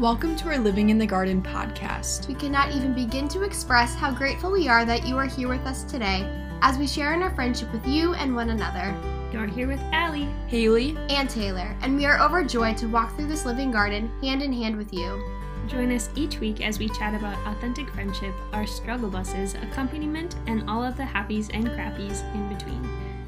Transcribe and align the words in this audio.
Welcome 0.00 0.34
to 0.36 0.48
our 0.48 0.56
Living 0.56 0.88
in 0.88 0.96
the 0.96 1.04
Garden 1.04 1.42
podcast. 1.42 2.26
We 2.26 2.32
cannot 2.32 2.72
even 2.72 2.94
begin 2.94 3.28
to 3.28 3.42
express 3.42 3.94
how 3.94 4.10
grateful 4.14 4.50
we 4.50 4.66
are 4.66 4.86
that 4.86 5.06
you 5.06 5.18
are 5.18 5.26
here 5.26 5.48
with 5.48 5.66
us 5.66 5.84
today 5.84 6.26
as 6.62 6.78
we 6.78 6.86
share 6.86 7.12
in 7.12 7.22
our 7.22 7.34
friendship 7.34 7.70
with 7.70 7.86
you 7.86 8.14
and 8.14 8.34
one 8.34 8.48
another. 8.48 8.96
You're 9.30 9.44
here 9.44 9.68
with 9.68 9.78
Allie, 9.92 10.30
Haley, 10.46 10.96
and 11.10 11.28
Taylor, 11.28 11.76
and 11.82 11.98
we 11.98 12.06
are 12.06 12.18
overjoyed 12.18 12.78
to 12.78 12.86
walk 12.86 13.14
through 13.14 13.26
this 13.26 13.44
living 13.44 13.70
garden 13.70 14.10
hand 14.22 14.40
in 14.40 14.54
hand 14.54 14.74
with 14.74 14.90
you. 14.90 15.22
Join 15.66 15.92
us 15.92 16.08
each 16.16 16.40
week 16.40 16.66
as 16.66 16.78
we 16.78 16.88
chat 16.88 17.14
about 17.14 17.36
authentic 17.46 17.90
friendship, 17.90 18.34
our 18.54 18.66
struggle 18.66 19.10
buses, 19.10 19.54
accompaniment, 19.56 20.34
and 20.46 20.64
all 20.66 20.82
of 20.82 20.96
the 20.96 21.02
happies 21.02 21.50
and 21.52 21.66
crappies 21.66 22.24
in 22.34 22.48
between. 22.48 22.82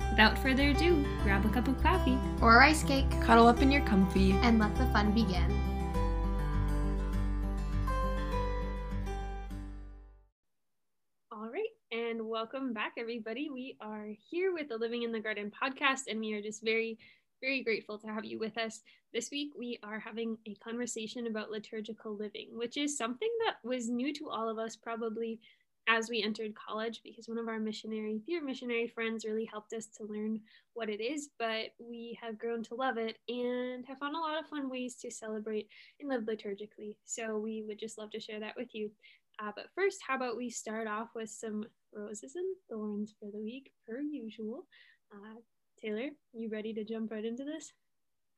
Without 0.08 0.38
further 0.38 0.70
ado, 0.70 1.04
grab 1.22 1.44
a 1.44 1.50
cup 1.50 1.68
of 1.68 1.82
coffee 1.82 2.18
or 2.40 2.54
a 2.54 2.58
rice 2.60 2.82
cake, 2.82 3.10
cuddle 3.20 3.46
up 3.46 3.60
in 3.60 3.70
your 3.70 3.82
comfy, 3.82 4.32
and 4.40 4.58
let 4.58 4.74
the 4.76 4.86
fun 4.86 5.12
begin. 5.12 5.71
Welcome 12.42 12.72
back, 12.72 12.94
everybody. 12.98 13.50
We 13.50 13.76
are 13.80 14.08
here 14.28 14.52
with 14.52 14.68
the 14.68 14.76
Living 14.76 15.04
in 15.04 15.12
the 15.12 15.20
Garden 15.20 15.52
podcast, 15.62 16.10
and 16.10 16.18
we 16.18 16.32
are 16.32 16.42
just 16.42 16.60
very, 16.60 16.98
very 17.40 17.62
grateful 17.62 17.98
to 17.98 18.08
have 18.08 18.24
you 18.24 18.40
with 18.40 18.58
us. 18.58 18.80
This 19.14 19.30
week, 19.30 19.52
we 19.56 19.78
are 19.84 20.00
having 20.00 20.36
a 20.48 20.56
conversation 20.56 21.28
about 21.28 21.52
liturgical 21.52 22.16
living, 22.16 22.48
which 22.50 22.76
is 22.76 22.98
something 22.98 23.28
that 23.46 23.58
was 23.62 23.88
new 23.88 24.12
to 24.14 24.28
all 24.28 24.48
of 24.48 24.58
us 24.58 24.74
probably 24.74 25.38
as 25.88 26.08
we 26.08 26.20
entered 26.20 26.52
college 26.56 27.00
because 27.04 27.28
one 27.28 27.38
of 27.38 27.46
our 27.46 27.60
missionary, 27.60 28.20
dear 28.26 28.42
missionary 28.42 28.88
friends 28.88 29.24
really 29.24 29.44
helped 29.44 29.72
us 29.72 29.86
to 29.86 30.04
learn 30.04 30.40
what 30.74 30.88
it 30.88 31.00
is, 31.00 31.28
but 31.38 31.74
we 31.78 32.18
have 32.20 32.38
grown 32.38 32.64
to 32.64 32.74
love 32.74 32.98
it 32.98 33.18
and 33.28 33.86
have 33.86 33.98
found 33.98 34.16
a 34.16 34.18
lot 34.18 34.38
of 34.38 34.48
fun 34.48 34.68
ways 34.68 34.96
to 34.96 35.12
celebrate 35.12 35.68
and 36.00 36.08
live 36.08 36.22
liturgically. 36.22 36.96
So 37.04 37.38
we 37.38 37.62
would 37.68 37.78
just 37.78 37.98
love 37.98 38.10
to 38.10 38.20
share 38.20 38.40
that 38.40 38.56
with 38.56 38.74
you. 38.74 38.90
Uh, 39.42 39.50
but 39.56 39.66
first, 39.74 39.98
how 40.06 40.14
about 40.16 40.36
we 40.36 40.48
start 40.48 40.86
off 40.86 41.08
with 41.14 41.28
some 41.28 41.64
roses 41.92 42.36
and 42.36 42.56
thorns 42.70 43.14
for 43.18 43.30
the 43.30 43.40
week, 43.40 43.72
per 43.88 44.00
usual. 44.00 44.66
Uh, 45.12 45.40
Taylor, 45.80 46.10
you 46.32 46.48
ready 46.48 46.72
to 46.74 46.84
jump 46.84 47.10
right 47.10 47.24
into 47.24 47.44
this? 47.44 47.72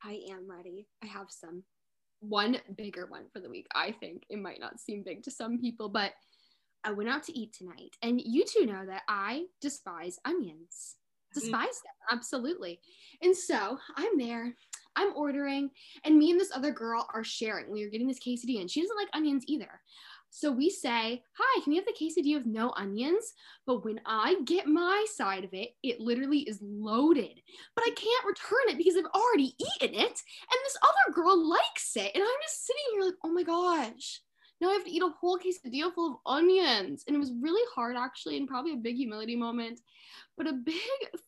I 0.03 0.21
am 0.31 0.51
ready. 0.51 0.87
I 1.03 1.07
have 1.07 1.27
some. 1.31 1.63
One 2.21 2.59
bigger 2.77 3.05
one 3.07 3.25
for 3.33 3.41
the 3.41 3.51
week. 3.51 3.67
I 3.75 3.93
think 3.93 4.23
it 4.31 4.39
might 4.39 4.61
not 4.61 4.81
seem 4.81 5.03
big 5.03 5.23
to 5.25 5.31
some 5.31 5.59
people, 5.59 5.91
but 5.91 6.13
I 6.83 6.91
went 6.93 7.11
out 7.11 7.23
to 7.25 7.39
eat 7.39 7.53
tonight, 7.53 7.97
and 8.01 8.19
you 8.19 8.45
two 8.47 8.65
know 8.65 8.87
that 8.87 9.03
I 9.09 9.45
despise 9.61 10.19
onions. 10.25 10.97
Mm-hmm. 11.37 11.41
Despise 11.41 11.81
them, 11.83 11.95
absolutely. 12.13 12.81
And 13.21 13.37
so 13.37 13.79
I'm 13.97 14.17
there, 14.17 14.55
I'm 14.97 15.13
ordering, 15.17 15.71
and 16.05 16.19
me 16.19 16.31
and 16.31 16.41
this 16.41 16.53
other 16.55 16.71
girl 16.71 17.07
are 17.13 17.25
sharing. 17.25 17.71
We 17.71 17.83
are 17.83 17.91
getting 17.91 18.09
this 18.09 18.21
quesadilla, 18.21 18.63
and 18.63 18.71
she 18.71 18.81
doesn't 18.81 18.97
like 18.97 19.09
onions 19.13 19.45
either. 19.47 19.81
So 20.37 20.51
we 20.51 20.69
say, 20.69 21.23
Hi, 21.39 21.61
can 21.63 21.73
you 21.73 21.81
have 21.81 21.87
the 21.87 21.93
quesadilla 21.93 22.39
with 22.39 22.47
no 22.47 22.73
onions? 22.77 23.35
But 23.69 23.85
when 23.85 24.01
I 24.05 24.35
get 24.45 24.67
my 24.67 25.07
side 25.15 25.45
of 25.45 25.55
it, 25.55 25.71
it 25.85 26.01
literally 26.01 26.41
is 26.41 26.59
loaded. 26.61 27.41
But 27.77 27.85
I 27.87 27.91
can't 27.95 28.27
return 28.27 28.69
it 28.69 28.77
because 28.77 28.97
I've 28.97 29.21
already 29.21 29.55
eaten 29.61 29.95
it. 29.95 30.01
And 30.01 30.61
this 30.65 30.77
other 30.83 31.15
girl 31.15 31.49
likes 31.49 31.93
it. 31.95 32.11
And 32.15 32.23
I'm 32.25 32.43
just 32.43 32.67
sitting 32.67 32.83
here 32.95 33.05
like, 33.05 33.15
Oh 33.23 33.31
my 33.31 33.45
gosh 33.45 34.21
now 34.61 34.71
I 34.71 34.75
have 34.75 34.85
to 34.85 34.91
eat 34.91 35.03
a 35.03 35.09
whole 35.21 35.39
quesadilla 35.39 35.93
full 35.93 36.15
of 36.15 36.21
onions. 36.27 37.05
And 37.07 37.15
it 37.15 37.19
was 37.19 37.33
really 37.41 37.63
hard, 37.75 37.97
actually, 37.97 38.37
and 38.37 38.49
probably 38.49 38.73
a 38.73 38.77
big 38.77 38.97
humility 38.97 39.37
moment, 39.37 39.81
but 40.37 40.47
a 40.47 40.53
big 40.53 40.77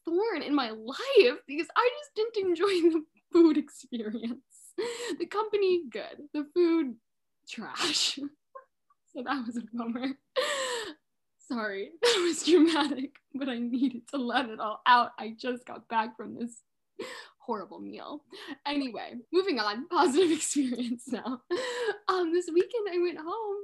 thorn 0.04 0.42
in 0.42 0.54
my 0.54 0.70
life 0.70 1.38
because 1.46 1.66
I 1.76 1.90
just 1.98 2.14
didn't 2.14 2.48
enjoy 2.48 2.66
the 2.90 3.04
food 3.32 3.58
experience. 3.58 4.40
The 5.18 5.26
company, 5.26 5.82
good. 5.90 6.28
The 6.32 6.46
food, 6.54 6.96
trash. 7.48 8.18
so 9.16 9.22
that 9.22 9.46
was 9.46 9.56
a 9.56 9.62
bummer. 9.72 10.08
Sorry, 11.48 11.90
that 12.02 12.22
was 12.22 12.44
dramatic, 12.44 13.16
but 13.34 13.48
I 13.48 13.58
needed 13.58 14.08
to 14.08 14.18
let 14.18 14.50
it 14.50 14.60
all 14.60 14.82
out. 14.86 15.12
I 15.18 15.34
just 15.38 15.64
got 15.64 15.88
back 15.88 16.16
from 16.16 16.34
this 16.34 16.62
horrible 17.38 17.80
meal. 17.80 18.22
Anyway, 18.66 19.14
moving 19.32 19.58
on, 19.58 19.88
positive 19.88 20.30
experience 20.32 21.04
now. 21.10 21.40
Um, 22.08 22.32
this 22.32 22.48
weekend 22.52 22.88
I 22.92 22.98
went 22.98 23.18
home 23.18 23.56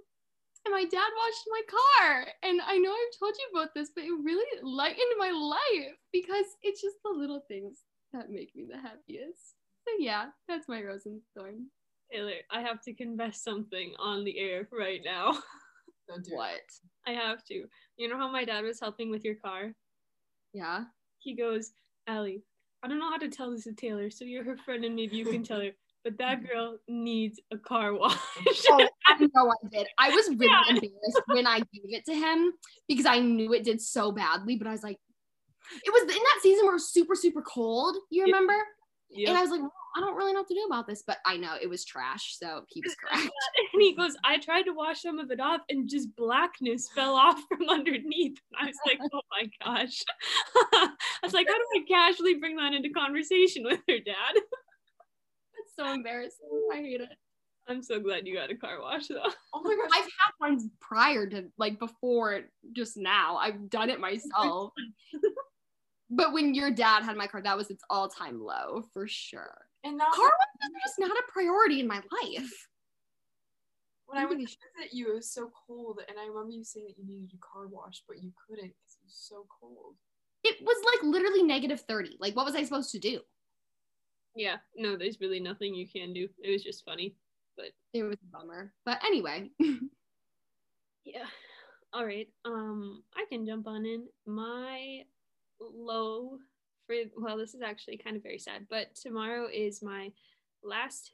and 0.64 0.72
my 0.72 0.84
dad 0.84 1.10
washed 1.18 1.48
my 1.48 1.62
car. 1.68 2.26
And 2.42 2.60
I 2.66 2.78
know 2.78 2.92
I've 2.92 3.18
told 3.18 3.34
you 3.36 3.58
about 3.58 3.74
this, 3.74 3.90
but 3.94 4.04
it 4.04 4.12
really 4.22 4.46
lightened 4.62 5.00
my 5.18 5.30
life 5.30 5.96
because 6.12 6.46
it's 6.62 6.80
just 6.80 6.96
the 7.04 7.10
little 7.10 7.42
things 7.48 7.78
that 8.12 8.30
make 8.30 8.54
me 8.54 8.64
the 8.70 8.78
happiest. 8.78 9.54
So 9.86 9.94
yeah, 9.98 10.26
that's 10.48 10.68
my 10.68 10.82
rose 10.82 11.06
and 11.06 11.20
thorn. 11.36 11.66
Taylor, 12.12 12.32
I 12.50 12.60
have 12.60 12.80
to 12.82 12.94
confess 12.94 13.42
something 13.42 13.94
on 13.98 14.24
the 14.24 14.38
air 14.38 14.68
right 14.72 15.00
now. 15.04 15.38
Don't 16.08 16.24
do 16.24 16.36
what? 16.36 16.60
I 17.06 17.12
have 17.12 17.44
to. 17.46 17.64
You 17.96 18.08
know 18.08 18.18
how 18.18 18.30
my 18.30 18.44
dad 18.44 18.64
was 18.64 18.80
helping 18.80 19.10
with 19.10 19.24
your 19.24 19.36
car? 19.36 19.72
Yeah. 20.52 20.84
He 21.18 21.34
goes, 21.34 21.72
Allie, 22.06 22.42
I 22.82 22.88
don't 22.88 22.98
know 22.98 23.10
how 23.10 23.18
to 23.18 23.28
tell 23.28 23.52
this 23.52 23.64
to 23.64 23.72
Taylor, 23.72 24.10
so 24.10 24.24
you're 24.24 24.44
her 24.44 24.56
friend 24.56 24.84
and 24.84 24.96
maybe 24.96 25.16
you 25.16 25.24
can 25.24 25.44
tell 25.44 25.60
her. 25.60 25.70
But 26.02 26.18
that 26.18 26.46
girl 26.48 26.78
needs 26.88 27.40
a 27.52 27.58
car 27.58 27.94
wash. 27.94 28.16
oh, 28.68 28.88
I 29.06 29.18
know 29.34 29.50
I 29.50 29.68
did. 29.70 29.86
I 29.98 30.10
was 30.10 30.28
really 30.28 30.46
yeah. 30.46 30.62
embarrassed 30.68 31.22
when 31.26 31.46
I 31.46 31.58
gave 31.58 31.84
it 31.84 32.04
to 32.06 32.14
him 32.14 32.52
because 32.88 33.06
I 33.06 33.20
knew 33.20 33.52
it 33.52 33.64
did 33.64 33.80
so 33.80 34.10
badly. 34.10 34.56
But 34.56 34.66
I 34.66 34.72
was 34.72 34.82
like, 34.82 34.98
it 35.84 35.92
was 35.92 36.02
in 36.02 36.08
that 36.08 36.40
season 36.42 36.64
where 36.64 36.72
it 36.72 36.76
was 36.76 36.92
super, 36.92 37.14
super 37.14 37.42
cold. 37.42 37.96
You 38.10 38.24
remember? 38.24 38.56
Yep. 39.14 39.28
And 39.28 39.38
I 39.38 39.42
was 39.42 39.50
like, 39.50 39.60
well, 39.60 39.72
I 39.94 40.00
don't 40.00 40.16
really 40.16 40.32
know 40.32 40.40
what 40.40 40.48
to 40.48 40.54
do 40.54 40.64
about 40.66 40.86
this, 40.86 41.02
but 41.06 41.18
I 41.26 41.36
know 41.36 41.54
it 41.60 41.68
was 41.68 41.84
trash. 41.84 42.36
So 42.38 42.62
he 42.68 42.80
was 42.82 42.94
correct. 43.00 43.30
and 43.72 43.82
he 43.82 43.94
goes, 43.94 44.16
I 44.24 44.38
tried 44.38 44.62
to 44.62 44.72
wash 44.72 45.02
some 45.02 45.18
of 45.18 45.30
it 45.30 45.40
off 45.40 45.60
and 45.68 45.88
just 45.88 46.14
blackness 46.16 46.88
fell 46.94 47.14
off 47.14 47.40
from 47.48 47.68
underneath. 47.68 48.38
And 48.52 48.60
I 48.60 48.66
was 48.66 48.76
like, 48.86 48.98
oh 49.12 49.20
my 49.30 49.48
gosh. 49.64 50.02
I 50.72 50.88
was 51.22 51.34
like, 51.34 51.48
how 51.48 51.54
do 51.54 51.64
I 51.76 51.84
casually 51.88 52.34
bring 52.34 52.56
that 52.56 52.74
into 52.74 52.90
conversation 52.90 53.64
with 53.64 53.80
her 53.88 53.98
dad? 53.98 54.34
That's 54.34 55.76
so 55.76 55.92
embarrassing. 55.92 56.48
I 56.72 56.76
hate 56.76 57.00
it. 57.00 57.10
I'm 57.68 57.82
so 57.82 58.00
glad 58.00 58.26
you 58.26 58.34
got 58.34 58.50
a 58.50 58.56
car 58.56 58.80
wash 58.80 59.06
though. 59.06 59.22
Oh 59.54 59.62
my 59.62 59.76
gosh, 59.76 59.90
I've 59.94 60.02
had 60.02 60.32
ones 60.40 60.66
prior 60.80 61.28
to 61.28 61.44
like 61.58 61.78
before 61.78 62.40
just 62.72 62.96
now. 62.96 63.36
I've 63.36 63.70
done 63.70 63.88
it 63.88 64.00
myself. 64.00 64.72
But 66.12 66.32
when 66.32 66.54
your 66.54 66.70
dad 66.70 67.02
had 67.02 67.16
my 67.16 67.26
car, 67.26 67.40
that 67.42 67.56
was 67.56 67.70
its 67.70 67.82
all-time 67.88 68.40
low 68.40 68.84
for 68.92 69.08
sure. 69.08 69.56
And 69.82 69.96
now 69.96 70.10
car 70.14 70.26
washes 70.26 70.74
are 70.74 70.86
just 70.86 70.98
not 70.98 71.10
a 71.10 71.32
priority 71.32 71.80
in 71.80 71.86
my 71.86 72.00
life. 72.22 72.68
When 74.06 74.22
I 74.22 74.26
went 74.26 74.40
to 74.40 74.46
visit 74.46 74.92
you, 74.92 75.10
it 75.10 75.14
was 75.14 75.32
so 75.32 75.50
cold, 75.66 76.00
and 76.06 76.18
I 76.18 76.26
remember 76.26 76.50
you 76.50 76.64
saying 76.64 76.86
that 76.86 76.98
you 76.98 77.08
needed 77.08 77.30
a 77.34 77.38
car 77.38 77.66
wash, 77.66 78.02
but 78.06 78.22
you 78.22 78.30
couldn't 78.46 78.68
because 78.68 78.96
it 79.00 79.04
was 79.04 79.14
so 79.14 79.46
cold. 79.60 79.94
It 80.44 80.56
was 80.60 80.76
like 80.92 81.10
literally 81.10 81.42
negative 81.42 81.80
30. 81.80 82.18
Like, 82.20 82.36
what 82.36 82.44
was 82.44 82.54
I 82.54 82.62
supposed 82.62 82.90
to 82.92 82.98
do? 82.98 83.20
Yeah, 84.36 84.56
no, 84.76 84.96
there's 84.96 85.20
really 85.20 85.40
nothing 85.40 85.74
you 85.74 85.88
can 85.88 86.12
do. 86.12 86.28
It 86.42 86.50
was 86.50 86.62
just 86.62 86.84
funny, 86.84 87.14
but 87.56 87.68
it 87.94 88.02
was 88.02 88.18
a 88.22 88.36
bummer. 88.36 88.74
But 88.84 89.02
anyway. 89.04 89.50
yeah. 91.04 91.26
All 91.94 92.04
right. 92.04 92.28
Um, 92.44 93.02
I 93.16 93.24
can 93.30 93.46
jump 93.46 93.66
on 93.66 93.86
in. 93.86 94.06
My 94.26 95.04
low 95.74 96.38
for 96.86 96.96
well 97.16 97.36
this 97.36 97.54
is 97.54 97.62
actually 97.62 97.96
kind 97.96 98.16
of 98.16 98.22
very 98.22 98.38
sad 98.38 98.66
but 98.68 98.94
tomorrow 98.94 99.46
is 99.52 99.82
my 99.82 100.10
last 100.64 101.12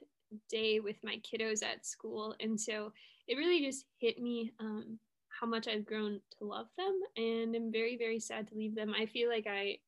day 0.49 0.81
with 0.81 0.97
my 1.03 1.17
kiddos 1.19 1.63
at 1.63 1.87
school. 1.87 2.35
And 2.41 2.61
so 2.61 2.93
it 3.27 3.37
really 3.37 3.65
just 3.65 3.85
hit 3.99 4.21
me 4.21 4.53
um, 4.61 4.99
how 5.29 5.47
much 5.47 5.69
i've 5.69 5.87
grown 5.87 6.21
to 6.39 6.45
love 6.45 6.67
them. 6.77 7.01
And 7.17 7.55
i'm 7.55 7.73
very 7.73 7.97
very 7.97 8.21
sad 8.21 8.49
to 8.49 8.55
leave 8.55 8.75
them. 8.75 8.95
I 8.99 9.07
feel 9.07 9.29
like 9.29 9.47
i 9.47 9.79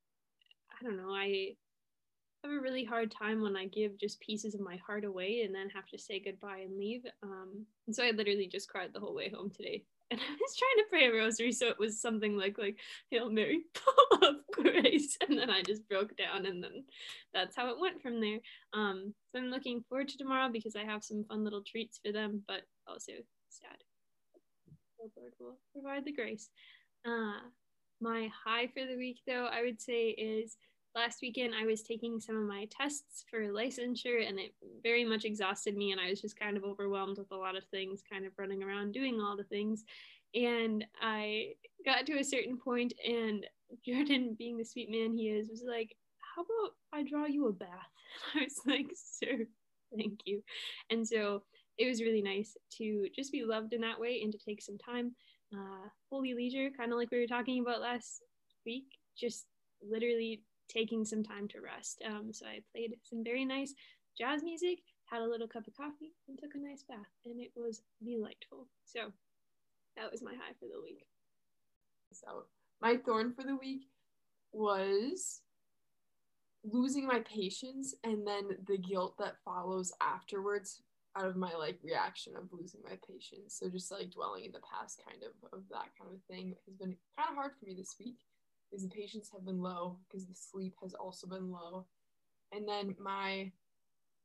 i 0.71 0.85
don't 0.85 0.97
know 0.97 1.13
i 1.13 1.55
have 2.45 2.53
a 2.53 2.61
really 2.61 2.85
hard 2.85 3.11
time 3.11 3.43
when 3.43 3.57
i 3.57 3.67
give 3.67 3.99
just 3.99 4.21
pieces 4.21 4.55
of 4.55 4.61
my 4.61 4.77
heart 4.87 5.05
away 5.05 5.43
and 5.45 5.55
then 5.55 5.69
have 5.69 5.87
to 5.87 5.99
say 5.99 6.19
goodbye 6.19 6.61
and 6.65 6.79
leave 6.79 7.05
um, 7.23 7.65
and 7.87 7.95
so 7.95 8.05
i 8.05 8.11
literally 8.11 8.47
just 8.47 8.69
cried 8.69 8.91
the 8.93 9.01
whole 9.01 9.15
way 9.15 9.31
home 9.31 9.51
today 9.51 9.83
and 10.11 10.21
I 10.21 10.33
was 10.33 10.57
trying 10.57 10.85
to 10.85 10.91
pray 10.91 11.07
a 11.07 11.13
rosary, 11.13 11.53
so 11.53 11.69
it 11.69 11.79
was 11.79 12.01
something 12.01 12.37
like 12.37 12.59
like 12.59 12.79
Hail 13.13 13.31
Mary, 13.31 13.61
full 13.75 14.29
of 14.29 14.35
grace, 14.53 15.17
and 15.21 15.39
then 15.39 15.51
I 15.51 15.63
just 15.63 15.89
broke 15.89 16.17
down, 16.17 16.47
and 16.47 16.63
then 16.63 16.83
that's 17.33 17.55
how 17.55 17.69
it 17.69 17.79
went 17.79 18.03
from 18.03 18.21
there. 18.21 18.39
Um, 18.73 19.15
so 19.31 19.39
I'm 19.39 19.51
looking 19.51 19.85
forward 19.89 20.09
to 20.09 20.19
tomorrow 20.19 20.49
because 20.53 20.75
I 20.75 20.83
have 20.83 21.05
some 21.05 21.25
fun 21.29 21.45
little 21.45 21.63
treats 21.63 22.01
for 22.05 22.11
them, 22.11 22.43
but 22.49 22.63
also 22.89 23.13
sad. 23.51 23.77
The 24.99 25.09
Lord 25.17 25.33
will 25.39 25.59
provide 25.73 26.05
the 26.05 26.13
grace. 26.13 26.51
Uh, 27.07 27.39
my 28.01 28.31
high 28.45 28.67
for 28.67 28.85
the 28.85 28.97
week, 28.97 29.21
though, 29.29 29.47
I 29.47 29.63
would 29.63 29.81
say 29.81 30.09
is 30.09 30.57
last 30.95 31.19
weekend 31.23 31.55
I 31.55 31.67
was 31.67 31.83
taking 31.83 32.21
some 32.21 32.37
of 32.37 32.49
my 32.49 32.67
tests 32.71 33.25
for 33.31 33.41
licensure 33.53 34.27
and 34.27 34.39
it 34.39 34.53
very 34.83 35.05
much 35.05 35.25
exhausted 35.25 35.77
me 35.77 35.93
and 35.93 36.01
I 36.01 36.11
was 36.11 36.21
just 36.21 36.39
kind 36.39 36.57
of 36.57 36.65
overwhelmed 36.65 37.19
with 37.19 37.31
a 37.31 37.37
lot 37.37 37.57
of 37.57 37.65
things, 37.65 38.03
kind 38.11 38.27
of 38.27 38.33
running 38.39 38.63
around 38.63 38.93
doing 38.93 39.21
all 39.21 39.37
the 39.37 39.45
things. 39.45 39.85
And 40.35 40.85
I 41.01 41.53
got 41.85 42.07
to 42.07 42.19
a 42.19 42.25
certain 42.25 42.57
point 42.57 42.93
and 43.07 43.47
Jordan, 43.87 44.35
being 44.39 44.59
the 44.59 44.65
sweet 44.65 44.91
man 44.91 45.13
he 45.13 45.29
is, 45.29 45.49
was 45.49 45.65
like, 45.67 45.97
How 46.35 46.43
about 46.43 46.75
I 46.93 47.03
draw 47.03 47.27
you 47.27 47.49
a 47.49 47.53
bath? 47.53 47.69
And 48.35 48.43
I 48.43 48.45
was 48.45 48.61
like, 48.67 48.91
Sir, 48.95 49.47
thank 49.97 50.21
you. 50.25 50.43
And 50.91 51.07
so 51.07 51.43
it 51.79 51.89
was 51.89 52.03
really 52.03 52.23
nice 52.23 52.57
to 52.79 53.09
just 53.15 53.31
be 53.31 53.45
loved 53.45 53.73
in 53.73 53.81
that 53.83 54.01
way 54.01 54.21
and 54.23 54.33
to 54.33 54.39
take 54.39 54.61
some 54.61 54.79
time. 54.79 55.15
Uh, 55.55 55.89
holy 56.11 56.35
leisure, 56.35 56.71
kind 56.77 56.93
of 56.93 56.99
like 56.99 57.11
we 57.11 57.21
were 57.21 57.27
talking 57.27 57.61
about 57.61 57.81
last 57.81 58.23
week, 58.67 58.99
just 59.17 59.47
literally 59.83 60.43
taking 60.71 61.05
some 61.05 61.23
time 61.23 61.49
to 61.49 61.61
rest. 61.61 62.03
Um, 62.07 62.33
so 62.33 62.47
I 62.47 62.61
played 62.73 62.95
some 63.03 63.25
very 63.25 63.45
nice 63.45 63.75
jazz 64.17 64.43
music, 64.43 64.79
had 65.05 65.23
a 65.23 65.29
little 65.29 65.49
cup 65.49 65.67
of 65.67 65.75
coffee, 65.75 66.15
and 66.29 66.39
took 66.39 66.55
a 66.55 66.59
nice 66.59 66.85
bath, 66.89 66.99
and 67.27 67.41
it 67.41 67.51
was 67.57 67.83
delightful. 68.05 68.69
So 68.85 69.13
that 69.97 70.11
was 70.11 70.23
my 70.23 70.33
high 70.33 70.55
for 70.59 70.67
the 70.67 70.81
week. 70.83 71.05
So 72.13 72.45
my 72.81 72.97
thorn 72.97 73.33
for 73.33 73.43
the 73.43 73.57
week 73.57 73.89
was 74.53 75.41
losing 76.65 77.07
my 77.07 77.21
patience 77.21 77.95
and 78.05 78.27
then 78.27 78.57
the 78.67 78.77
guilt 78.77 79.15
that 79.19 79.37
follows 79.45 79.93
afterwards 80.01 80.83
out 81.17 81.27
of 81.27 81.37
my 81.37 81.53
like 81.55 81.79
reaction 81.83 82.35
of 82.37 82.45
losing 82.53 82.81
my 82.85 82.97
patience. 83.09 83.57
So 83.59 83.69
just 83.69 83.91
like 83.91 84.11
dwelling 84.11 84.45
in 84.45 84.53
the 84.53 84.61
past 84.61 85.01
kind 85.09 85.23
of 85.23 85.33
of 85.53 85.65
that 85.71 85.89
kind 85.99 86.13
of 86.13 86.21
thing 86.29 86.55
has 86.67 86.77
been 86.77 86.97
kind 87.17 87.31
of 87.31 87.35
hard 87.35 87.53
for 87.59 87.67
me 87.67 87.75
this 87.75 87.97
week 87.99 88.19
because 88.71 88.83
the 88.85 88.95
patience 88.95 89.31
have 89.33 89.45
been 89.45 89.61
low 89.61 89.99
because 90.09 90.27
the 90.27 90.35
sleep 90.35 90.75
has 90.83 90.95
also 90.95 91.27
been 91.27 91.51
low. 91.51 91.87
And 92.53 92.69
then 92.69 92.95
my 92.99 93.51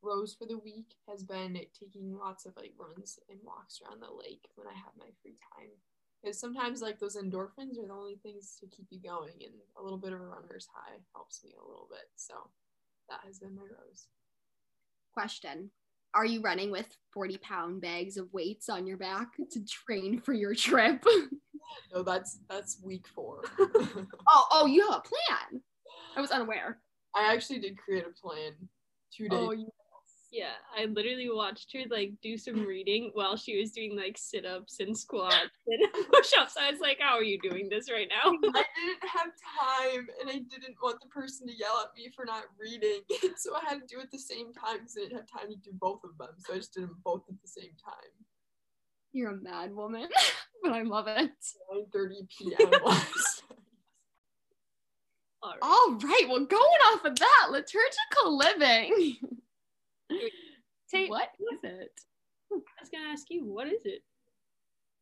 rose 0.02 0.36
for 0.36 0.46
the 0.46 0.58
week 0.58 0.94
has 1.10 1.24
been 1.24 1.60
taking 1.80 2.16
lots 2.16 2.46
of 2.46 2.54
like 2.56 2.74
runs 2.78 3.18
and 3.30 3.40
walks 3.44 3.82
around 3.82 4.02
the 4.02 4.14
lake 4.14 4.48
when 4.56 4.68
I 4.68 4.74
have 4.74 4.94
my 4.98 5.10
free 5.22 5.38
time. 5.56 5.70
Because 6.22 6.40
sometimes 6.40 6.82
like 6.82 7.00
those 7.00 7.18
endorphins 7.18 7.78
are 7.78 7.88
the 7.88 7.94
only 7.94 8.20
things 8.24 8.58
to 8.60 8.68
keep 8.68 8.88
you 8.90 9.00
going 9.02 9.34
and 9.42 9.54
a 9.78 9.84
little 9.84 9.98
bit 9.98 10.14
of 10.14 10.22
a 10.22 10.26
runner's 10.26 10.68
high 10.74 10.98
helps 11.14 11.44
me 11.44 11.54
a 11.58 11.68
little 11.68 11.88
bit. 11.90 12.10
So 12.16 12.34
that 13.10 13.20
has 13.26 13.40
been 13.40 13.56
my 13.56 13.62
rose. 13.62 14.08
Question. 15.14 15.72
Are 16.14 16.26
you 16.26 16.42
running 16.42 16.72
with 16.72 16.88
40 17.14 17.38
pound 17.40 17.82
bags 17.82 18.18
of 18.18 18.32
weights 18.34 18.70
on 18.70 18.88
your 18.88 18.98
back 18.98 19.28
to 19.52 19.66
train 19.66 20.20
for 20.20 20.34
your 20.34 20.56
trip? 20.56 21.04
no, 21.94 22.04
that's 22.04 22.40
that's 22.50 22.82
week 22.84 23.08
four. 23.08 23.42
oh, 23.60 24.48
oh, 24.52 24.66
you 24.66 24.82
have 24.90 25.00
a 25.00 25.02
plan. 25.02 25.62
I 26.16 26.22
was 26.22 26.32
unaware. 26.32 26.80
I 27.16 27.34
actually 27.34 27.60
did 27.60 27.78
create 27.78 28.06
a 28.06 28.22
plan 28.22 28.54
two 29.16 29.28
oh, 29.32 29.38
days. 29.38 29.48
Oh, 29.48 29.52
you 29.52 29.70
yeah, 30.36 30.60
I 30.78 30.84
literally 30.86 31.30
watched 31.32 31.72
her 31.72 31.84
like 31.90 32.12
do 32.22 32.38
some 32.38 32.66
reading 32.66 33.12
while 33.14 33.38
she 33.38 33.58
was 33.58 33.72
doing 33.72 33.96
like 33.96 34.18
sit 34.18 34.46
ups 34.46 34.82
and 34.82 34.98
squats 34.98 35.36
and 35.66 35.94
push 36.12 36.32
ups. 36.38 36.56
I 36.60 36.70
was 36.70 36.82
like, 36.82 36.98
How 37.00 37.16
are 37.16 37.24
you 37.24 37.40
doing 37.40 37.70
this 37.70 37.90
right 37.90 38.10
now? 38.10 38.32
I 38.32 38.64
didn't 38.76 39.10
have 39.10 39.32
time 39.32 40.08
and 40.20 40.30
I 40.30 40.40
didn't 40.50 40.76
want 40.84 41.00
the 41.00 41.08
person 41.08 41.48
to 41.48 41.56
yell 41.56 41.80
at 41.82 41.96
me 41.96 42.12
for 42.14 42.26
not 42.26 42.44
reading. 42.60 43.00
So 43.38 43.56
I 43.56 43.62
had 43.70 43.80
to 43.80 43.88
do 43.88 44.00
it 44.00 44.06
at 44.06 44.12
the 44.12 44.20
same 44.20 44.52
time 44.54 44.80
because 44.80 44.98
I 44.98 45.04
didn't 45.04 45.18
have 45.18 45.32
time 45.32 45.50
to 45.52 45.58
do 45.58 45.72
both 45.80 46.04
of 46.04 46.18
them. 46.18 46.36
So 46.40 46.54
I 46.54 46.58
just 46.58 46.74
did 46.74 46.84
them 46.84 46.98
both 47.06 47.24
at 47.30 47.42
the 47.42 47.48
same 47.48 47.72
time. 47.82 48.12
You're 49.16 49.32
a 49.32 49.38
mad 49.38 49.74
woman, 49.74 50.10
but 50.64 50.74
I 50.74 50.82
love 50.82 51.08
it. 51.08 51.32
9:30 51.74 52.28
p.m. 52.38 52.70
All 55.42 55.52
right. 55.52 55.60
All 55.62 55.98
right. 56.04 56.26
Well, 56.28 56.46
going 56.46 56.80
off 56.88 57.06
of 57.06 57.18
that, 57.18 57.48
liturgical 57.50 58.38
living. 58.38 59.16
Tate, 60.92 61.10
what 61.10 61.30
is 61.54 61.60
it? 61.64 62.02
I 62.52 62.56
was 62.82 62.90
gonna 62.92 63.08
ask 63.08 63.28
you, 63.30 63.46
what 63.46 63.68
is 63.68 63.86
it? 63.86 64.04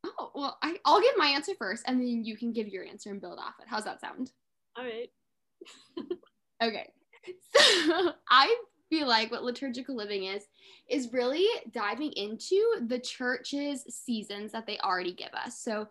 Oh 0.06 0.30
well, 0.36 0.60
I, 0.62 0.78
I'll 0.86 1.02
give 1.02 1.18
my 1.18 1.30
answer 1.30 1.54
first, 1.58 1.84
and 1.88 2.00
then 2.00 2.24
you 2.24 2.38
can 2.38 2.54
give 2.54 2.68
your 2.68 2.86
answer 2.86 3.10
and 3.10 3.20
build 3.20 3.40
off 3.40 3.56
it. 3.60 3.66
How's 3.68 3.86
that 3.86 4.00
sound? 4.00 4.32
All 4.78 4.84
right. 4.84 5.10
okay. 6.64 6.88
So 7.56 8.12
I 8.30 8.56
like 9.02 9.32
what 9.32 9.44
liturgical 9.44 9.96
living 9.96 10.26
is 10.26 10.46
is 10.88 11.14
really 11.14 11.48
diving 11.72 12.12
into 12.14 12.62
the 12.88 13.00
church's 13.00 13.84
seasons 13.90 14.52
that 14.52 14.68
they 14.68 14.78
already 14.80 15.14
give 15.14 15.34
us. 15.34 15.60
So 15.60 15.88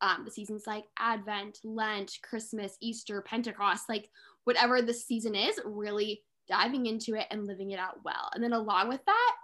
um, 0.00 0.24
the 0.24 0.30
seasons 0.30 0.66
like 0.66 0.84
Advent, 0.98 1.58
Lent, 1.64 2.18
Christmas, 2.22 2.76
Easter, 2.80 3.20
Pentecost, 3.22 3.88
like 3.88 4.10
whatever 4.44 4.80
the 4.80 4.94
season 4.94 5.34
is, 5.34 5.60
really 5.64 6.22
diving 6.48 6.86
into 6.86 7.14
it 7.14 7.26
and 7.30 7.46
living 7.46 7.72
it 7.72 7.78
out 7.78 7.98
well. 8.04 8.30
And 8.34 8.42
then 8.42 8.52
along 8.52 8.88
with 8.88 9.04
that, 9.06 9.34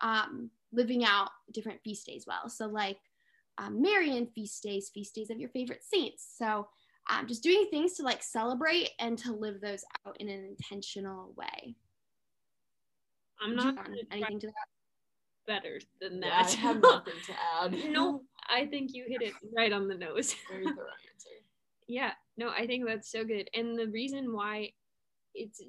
um, 0.00 0.50
living 0.72 1.04
out 1.04 1.30
different 1.52 1.80
feast 1.82 2.06
days 2.06 2.24
well. 2.26 2.48
So 2.48 2.66
like 2.66 2.98
um, 3.58 3.80
Marian 3.80 4.26
feast 4.34 4.62
days, 4.62 4.90
feast 4.92 5.14
days 5.14 5.30
of 5.30 5.38
your 5.38 5.50
favorite 5.50 5.82
saints. 5.82 6.26
So 6.36 6.68
um, 7.10 7.26
just 7.26 7.42
doing 7.42 7.66
things 7.70 7.94
to 7.94 8.02
like 8.02 8.22
celebrate 8.22 8.90
and 8.98 9.18
to 9.18 9.32
live 9.32 9.60
those 9.60 9.84
out 10.06 10.16
in 10.20 10.28
an 10.28 10.44
intentional 10.44 11.32
way. 11.36 11.74
I'm 13.42 13.56
not 13.56 13.88
anything 14.10 14.40
to 14.40 14.46
that. 14.48 14.68
Better 15.46 15.80
than 16.00 16.20
that. 16.20 16.54
Yeah, 16.54 16.58
I 16.58 16.60
have 16.60 16.82
nothing 16.82 17.14
to 17.26 17.32
add. 17.62 17.92
no, 17.92 18.22
I 18.48 18.66
think 18.66 18.94
you 18.94 19.04
hit 19.08 19.22
it 19.22 19.34
right 19.56 19.72
on 19.72 19.88
the 19.88 19.94
nose. 19.94 20.34
Very 20.50 20.64
thorough 20.64 20.86
answer. 21.12 21.30
Yeah, 21.88 22.12
no, 22.36 22.50
I 22.50 22.66
think 22.66 22.86
that's 22.86 23.10
so 23.10 23.24
good. 23.24 23.50
And 23.54 23.76
the 23.76 23.88
reason 23.88 24.32
why 24.32 24.70
it's 25.34 25.60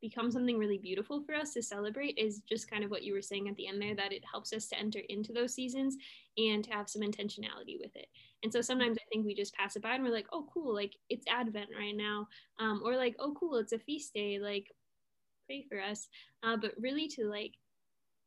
become 0.00 0.30
something 0.30 0.58
really 0.58 0.78
beautiful 0.78 1.22
for 1.22 1.34
us 1.34 1.52
to 1.54 1.62
celebrate 1.62 2.18
is 2.18 2.42
just 2.48 2.70
kind 2.70 2.84
of 2.84 2.90
what 2.90 3.02
you 3.02 3.14
were 3.14 3.22
saying 3.22 3.48
at 3.48 3.56
the 3.56 3.66
end 3.66 3.80
there 3.80 3.94
that 3.94 4.12
it 4.12 4.22
helps 4.30 4.52
us 4.52 4.68
to 4.68 4.78
enter 4.78 5.00
into 5.08 5.32
those 5.32 5.54
seasons 5.54 5.96
and 6.36 6.64
to 6.64 6.70
have 6.70 6.88
some 6.88 7.02
intentionality 7.02 7.78
with 7.80 7.94
it 7.96 8.06
and 8.42 8.52
so 8.52 8.60
sometimes 8.60 8.98
i 8.98 9.04
think 9.10 9.24
we 9.24 9.34
just 9.34 9.54
pass 9.54 9.74
it 9.74 9.82
by 9.82 9.94
and 9.94 10.04
we're 10.04 10.10
like 10.10 10.26
oh 10.32 10.46
cool 10.52 10.74
like 10.74 10.94
it's 11.08 11.26
advent 11.28 11.68
right 11.78 11.96
now 11.96 12.26
um, 12.60 12.82
or 12.84 12.96
like 12.96 13.16
oh 13.18 13.34
cool 13.38 13.56
it's 13.56 13.72
a 13.72 13.78
feast 13.78 14.12
day 14.12 14.38
like 14.38 14.70
pray 15.46 15.64
for 15.68 15.80
us 15.80 16.08
uh, 16.42 16.56
but 16.56 16.72
really 16.78 17.08
to 17.08 17.24
like 17.24 17.54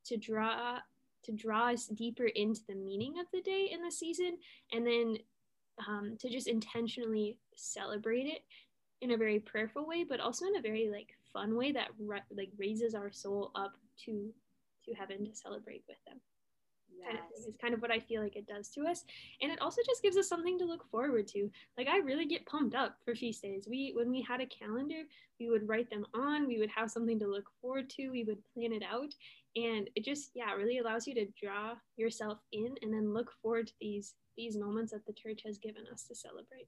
to 0.05 0.17
draw 0.17 0.79
to 1.23 1.31
draw 1.33 1.71
us 1.71 1.87
deeper 1.87 2.25
into 2.25 2.61
the 2.67 2.75
meaning 2.75 3.19
of 3.19 3.25
the 3.33 3.41
day 3.41 3.69
in 3.71 3.83
the 3.83 3.91
season 3.91 4.37
and 4.71 4.85
then 4.85 5.17
um, 5.87 6.17
to 6.19 6.29
just 6.29 6.47
intentionally 6.47 7.37
celebrate 7.55 8.25
it 8.25 8.43
in 9.01 9.11
a 9.11 9.17
very 9.17 9.39
prayerful 9.39 9.85
way 9.85 10.03
but 10.03 10.19
also 10.19 10.45
in 10.45 10.55
a 10.57 10.61
very 10.61 10.89
like 10.89 11.09
fun 11.31 11.55
way 11.55 11.71
that 11.71 11.89
ra- 11.99 12.19
like 12.35 12.49
raises 12.57 12.95
our 12.95 13.11
soul 13.11 13.51
up 13.55 13.73
to 14.05 14.33
to 14.85 14.93
heaven 14.93 15.25
to 15.25 15.35
celebrate 15.35 15.83
with 15.87 15.97
them 16.07 16.19
yes. 16.97 17.07
kind 17.07 17.19
of 17.19 17.25
is 17.37 17.55
kind 17.61 17.73
of 17.73 17.81
what 17.81 17.91
I 17.91 17.99
feel 17.99 18.21
like 18.21 18.35
it 18.35 18.47
does 18.47 18.69
to 18.69 18.81
us. 18.81 19.03
And 19.41 19.51
it 19.51 19.61
also 19.61 19.81
just 19.85 20.01
gives 20.01 20.17
us 20.17 20.27
something 20.27 20.57
to 20.59 20.65
look 20.65 20.89
forward 20.89 21.27
to. 21.29 21.49
Like 21.77 21.87
I 21.87 21.97
really 21.97 22.25
get 22.25 22.45
pumped 22.45 22.75
up 22.75 22.97
for 23.03 23.15
feast 23.15 23.41
days. 23.41 23.67
We 23.69 23.93
when 23.95 24.09
we 24.09 24.21
had 24.21 24.41
a 24.41 24.45
calendar, 24.45 25.03
we 25.39 25.49
would 25.49 25.67
write 25.67 25.89
them 25.89 26.05
on, 26.13 26.47
we 26.47 26.59
would 26.59 26.69
have 26.69 26.91
something 26.91 27.19
to 27.19 27.27
look 27.27 27.49
forward 27.61 27.89
to, 27.91 28.09
we 28.09 28.23
would 28.23 28.39
plan 28.53 28.73
it 28.73 28.83
out. 28.83 29.13
And 29.55 29.89
it 29.95 30.05
just 30.05 30.31
yeah, 30.35 30.53
really 30.53 30.79
allows 30.79 31.07
you 31.07 31.15
to 31.15 31.25
draw 31.41 31.73
yourself 31.97 32.39
in 32.51 32.75
and 32.81 32.93
then 32.93 33.13
look 33.13 33.31
forward 33.41 33.67
to 33.67 33.73
these 33.79 34.13
these 34.37 34.57
moments 34.57 34.91
that 34.93 35.05
the 35.05 35.13
church 35.13 35.41
has 35.45 35.57
given 35.57 35.83
us 35.91 36.03
to 36.03 36.15
celebrate 36.15 36.67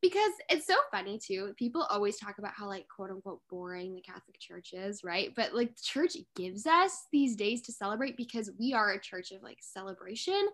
because 0.00 0.32
it's 0.48 0.66
so 0.66 0.76
funny 0.90 1.18
too. 1.18 1.54
People 1.56 1.82
always 1.82 2.18
talk 2.18 2.38
about 2.38 2.52
how 2.54 2.66
like 2.66 2.86
quote 2.94 3.10
unquote 3.10 3.40
boring 3.50 3.94
the 3.94 4.00
Catholic 4.00 4.38
Church 4.38 4.72
is, 4.72 5.02
right? 5.02 5.32
But 5.34 5.54
like 5.54 5.74
the 5.74 5.82
church 5.82 6.16
gives 6.36 6.66
us 6.66 7.06
these 7.12 7.36
days 7.36 7.62
to 7.62 7.72
celebrate 7.72 8.16
because 8.16 8.50
we 8.58 8.72
are 8.72 8.92
a 8.92 9.00
church 9.00 9.32
of 9.32 9.42
like 9.42 9.58
celebration 9.60 10.48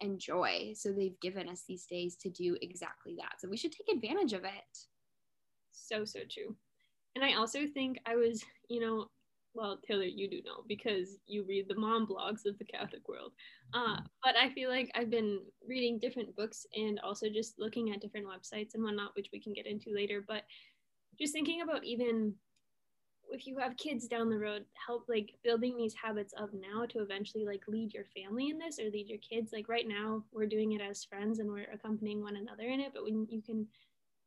and 0.00 0.18
joy. 0.18 0.72
So 0.76 0.92
they've 0.92 1.18
given 1.20 1.48
us 1.48 1.64
these 1.66 1.86
days 1.86 2.16
to 2.16 2.30
do 2.30 2.56
exactly 2.62 3.16
that. 3.18 3.40
So 3.40 3.48
we 3.48 3.56
should 3.56 3.72
take 3.72 3.94
advantage 3.94 4.32
of 4.32 4.44
it. 4.44 4.78
So 5.72 6.04
so 6.04 6.20
true. 6.30 6.56
And 7.16 7.24
I 7.24 7.34
also 7.34 7.66
think 7.66 8.00
I 8.06 8.16
was, 8.16 8.44
you 8.68 8.80
know, 8.80 9.06
well, 9.54 9.78
Taylor, 9.86 10.04
you 10.04 10.28
do 10.28 10.42
know 10.44 10.64
because 10.66 11.18
you 11.26 11.44
read 11.44 11.68
the 11.68 11.76
mom 11.76 12.06
blogs 12.06 12.44
of 12.44 12.58
the 12.58 12.64
Catholic 12.64 13.08
world. 13.08 13.32
Uh, 13.72 13.98
but 14.22 14.36
I 14.36 14.50
feel 14.50 14.68
like 14.68 14.90
I've 14.94 15.10
been 15.10 15.40
reading 15.66 15.98
different 15.98 16.34
books 16.36 16.66
and 16.74 16.98
also 17.00 17.28
just 17.28 17.58
looking 17.58 17.92
at 17.92 18.00
different 18.00 18.26
websites 18.26 18.74
and 18.74 18.82
whatnot, 18.82 19.14
which 19.16 19.28
we 19.32 19.40
can 19.40 19.52
get 19.52 19.66
into 19.66 19.94
later. 19.94 20.24
But 20.26 20.42
just 21.18 21.32
thinking 21.32 21.62
about 21.62 21.84
even 21.84 22.34
if 23.30 23.46
you 23.46 23.58
have 23.58 23.76
kids 23.76 24.06
down 24.06 24.28
the 24.28 24.38
road, 24.38 24.64
help 24.86 25.06
like 25.08 25.34
building 25.42 25.76
these 25.76 25.94
habits 25.94 26.34
of 26.36 26.50
now 26.52 26.84
to 26.86 27.00
eventually 27.00 27.44
like 27.44 27.62
lead 27.68 27.94
your 27.94 28.04
family 28.04 28.50
in 28.50 28.58
this 28.58 28.78
or 28.78 28.90
lead 28.90 29.08
your 29.08 29.18
kids. 29.18 29.52
Like 29.52 29.68
right 29.68 29.86
now, 29.86 30.24
we're 30.32 30.46
doing 30.46 30.72
it 30.72 30.80
as 30.80 31.04
friends 31.04 31.38
and 31.38 31.48
we're 31.48 31.70
accompanying 31.72 32.22
one 32.22 32.36
another 32.36 32.64
in 32.64 32.80
it. 32.80 32.92
But 32.92 33.04
when 33.04 33.26
you 33.30 33.42
can 33.42 33.66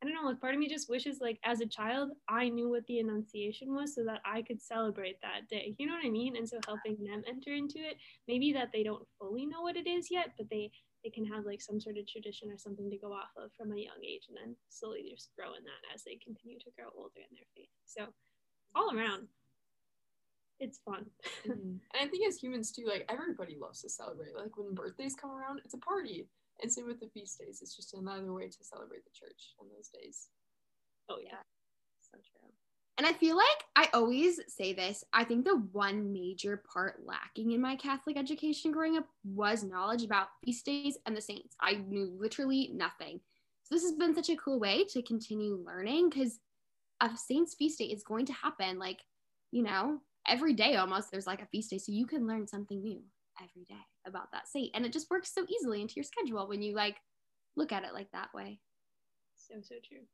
I 0.00 0.06
don't 0.06 0.14
know, 0.14 0.28
like 0.28 0.40
part 0.40 0.54
of 0.54 0.60
me 0.60 0.68
just 0.68 0.88
wishes 0.88 1.18
like 1.20 1.38
as 1.44 1.60
a 1.60 1.66
child 1.66 2.10
I 2.28 2.48
knew 2.48 2.70
what 2.70 2.86
the 2.86 3.00
Annunciation 3.00 3.74
was 3.74 3.94
so 3.94 4.04
that 4.04 4.20
I 4.24 4.42
could 4.42 4.62
celebrate 4.62 5.20
that 5.22 5.48
day. 5.50 5.74
You 5.78 5.86
know 5.86 5.94
what 5.94 6.06
I 6.06 6.10
mean? 6.10 6.36
And 6.36 6.48
so 6.48 6.58
helping 6.66 7.02
them 7.02 7.22
enter 7.26 7.52
into 7.52 7.78
it, 7.78 7.96
maybe 8.28 8.52
that 8.52 8.70
they 8.72 8.82
don't 8.82 9.06
fully 9.18 9.44
know 9.46 9.62
what 9.62 9.76
it 9.76 9.88
is 9.88 10.08
yet, 10.10 10.30
but 10.36 10.48
they 10.50 10.70
they 11.04 11.10
can 11.10 11.24
have 11.24 11.44
like 11.44 11.62
some 11.62 11.80
sort 11.80 11.96
of 11.96 12.06
tradition 12.08 12.50
or 12.50 12.58
something 12.58 12.90
to 12.90 12.98
go 12.98 13.12
off 13.12 13.30
of 13.36 13.50
from 13.56 13.72
a 13.72 13.76
young 13.76 14.02
age 14.02 14.26
and 14.28 14.36
then 14.36 14.56
slowly 14.68 15.06
just 15.08 15.30
grow 15.38 15.54
in 15.54 15.62
that 15.62 15.94
as 15.94 16.02
they 16.02 16.18
continue 16.22 16.58
to 16.58 16.70
grow 16.76 16.90
older 16.96 17.22
in 17.22 17.34
their 17.34 17.46
faith. 17.54 17.70
So 17.86 18.06
all 18.74 18.96
around 18.96 19.28
it's 20.60 20.78
fun. 20.84 21.06
mm-hmm. 21.46 21.52
And 21.94 22.00
I 22.02 22.06
think 22.08 22.26
as 22.26 22.36
humans 22.36 22.72
too, 22.72 22.84
like 22.86 23.04
everybody 23.08 23.56
loves 23.60 23.82
to 23.82 23.88
celebrate. 23.88 24.36
Like 24.36 24.56
when 24.56 24.74
birthdays 24.74 25.14
come 25.14 25.30
around, 25.30 25.60
it's 25.64 25.74
a 25.74 25.78
party. 25.78 26.26
And 26.60 26.72
same 26.72 26.86
with 26.86 27.00
the 27.00 27.08
feast 27.08 27.38
days. 27.38 27.60
It's 27.62 27.76
just 27.76 27.94
another 27.94 28.32
way 28.32 28.48
to 28.48 28.64
celebrate 28.64 29.04
the 29.04 29.10
church 29.14 29.54
on 29.60 29.68
those 29.74 29.88
days. 29.88 30.28
Oh 31.08 31.18
yeah. 31.22 31.38
So 32.00 32.18
true. 32.18 32.50
And 32.98 33.06
I 33.06 33.12
feel 33.12 33.36
like 33.36 33.46
I 33.76 33.88
always 33.94 34.40
say 34.48 34.72
this. 34.72 35.04
I 35.12 35.22
think 35.22 35.44
the 35.44 35.62
one 35.72 36.12
major 36.12 36.64
part 36.72 37.00
lacking 37.04 37.52
in 37.52 37.60
my 37.60 37.76
Catholic 37.76 38.16
education 38.16 38.72
growing 38.72 38.96
up 38.96 39.06
was 39.24 39.62
knowledge 39.62 40.02
about 40.02 40.28
feast 40.44 40.66
days 40.66 40.98
and 41.06 41.16
the 41.16 41.20
saints. 41.20 41.54
I 41.60 41.74
knew 41.74 42.12
literally 42.18 42.72
nothing. 42.74 43.20
So 43.62 43.74
this 43.74 43.84
has 43.84 43.92
been 43.92 44.16
such 44.16 44.30
a 44.30 44.36
cool 44.36 44.58
way 44.58 44.84
to 44.88 45.02
continue 45.02 45.62
learning 45.64 46.10
because 46.10 46.40
a 47.00 47.10
saint's 47.16 47.54
feast 47.54 47.78
day 47.78 47.84
is 47.84 48.02
going 48.02 48.26
to 48.26 48.32
happen 48.32 48.80
like, 48.80 48.98
you 49.52 49.62
know, 49.62 50.00
every 50.26 50.54
day 50.54 50.74
almost 50.74 51.12
there's 51.12 51.26
like 51.26 51.40
a 51.40 51.46
feast 51.46 51.70
day. 51.70 51.78
So 51.78 51.92
you 51.92 52.04
can 52.04 52.26
learn 52.26 52.48
something 52.48 52.82
new 52.82 53.02
every 53.40 53.64
day 53.64 53.82
about 54.06 54.30
that 54.32 54.48
saint. 54.48 54.70
And 54.74 54.84
it 54.84 54.92
just 54.92 55.10
works 55.10 55.32
so 55.32 55.46
easily 55.48 55.80
into 55.80 55.94
your 55.96 56.04
schedule 56.04 56.46
when 56.48 56.62
you 56.62 56.74
like 56.74 56.96
look 57.56 57.72
at 57.72 57.84
it 57.84 57.94
like 57.94 58.10
that 58.12 58.32
way. 58.34 58.60
So 59.36 59.54
so 59.62 59.76
true. 59.86 60.04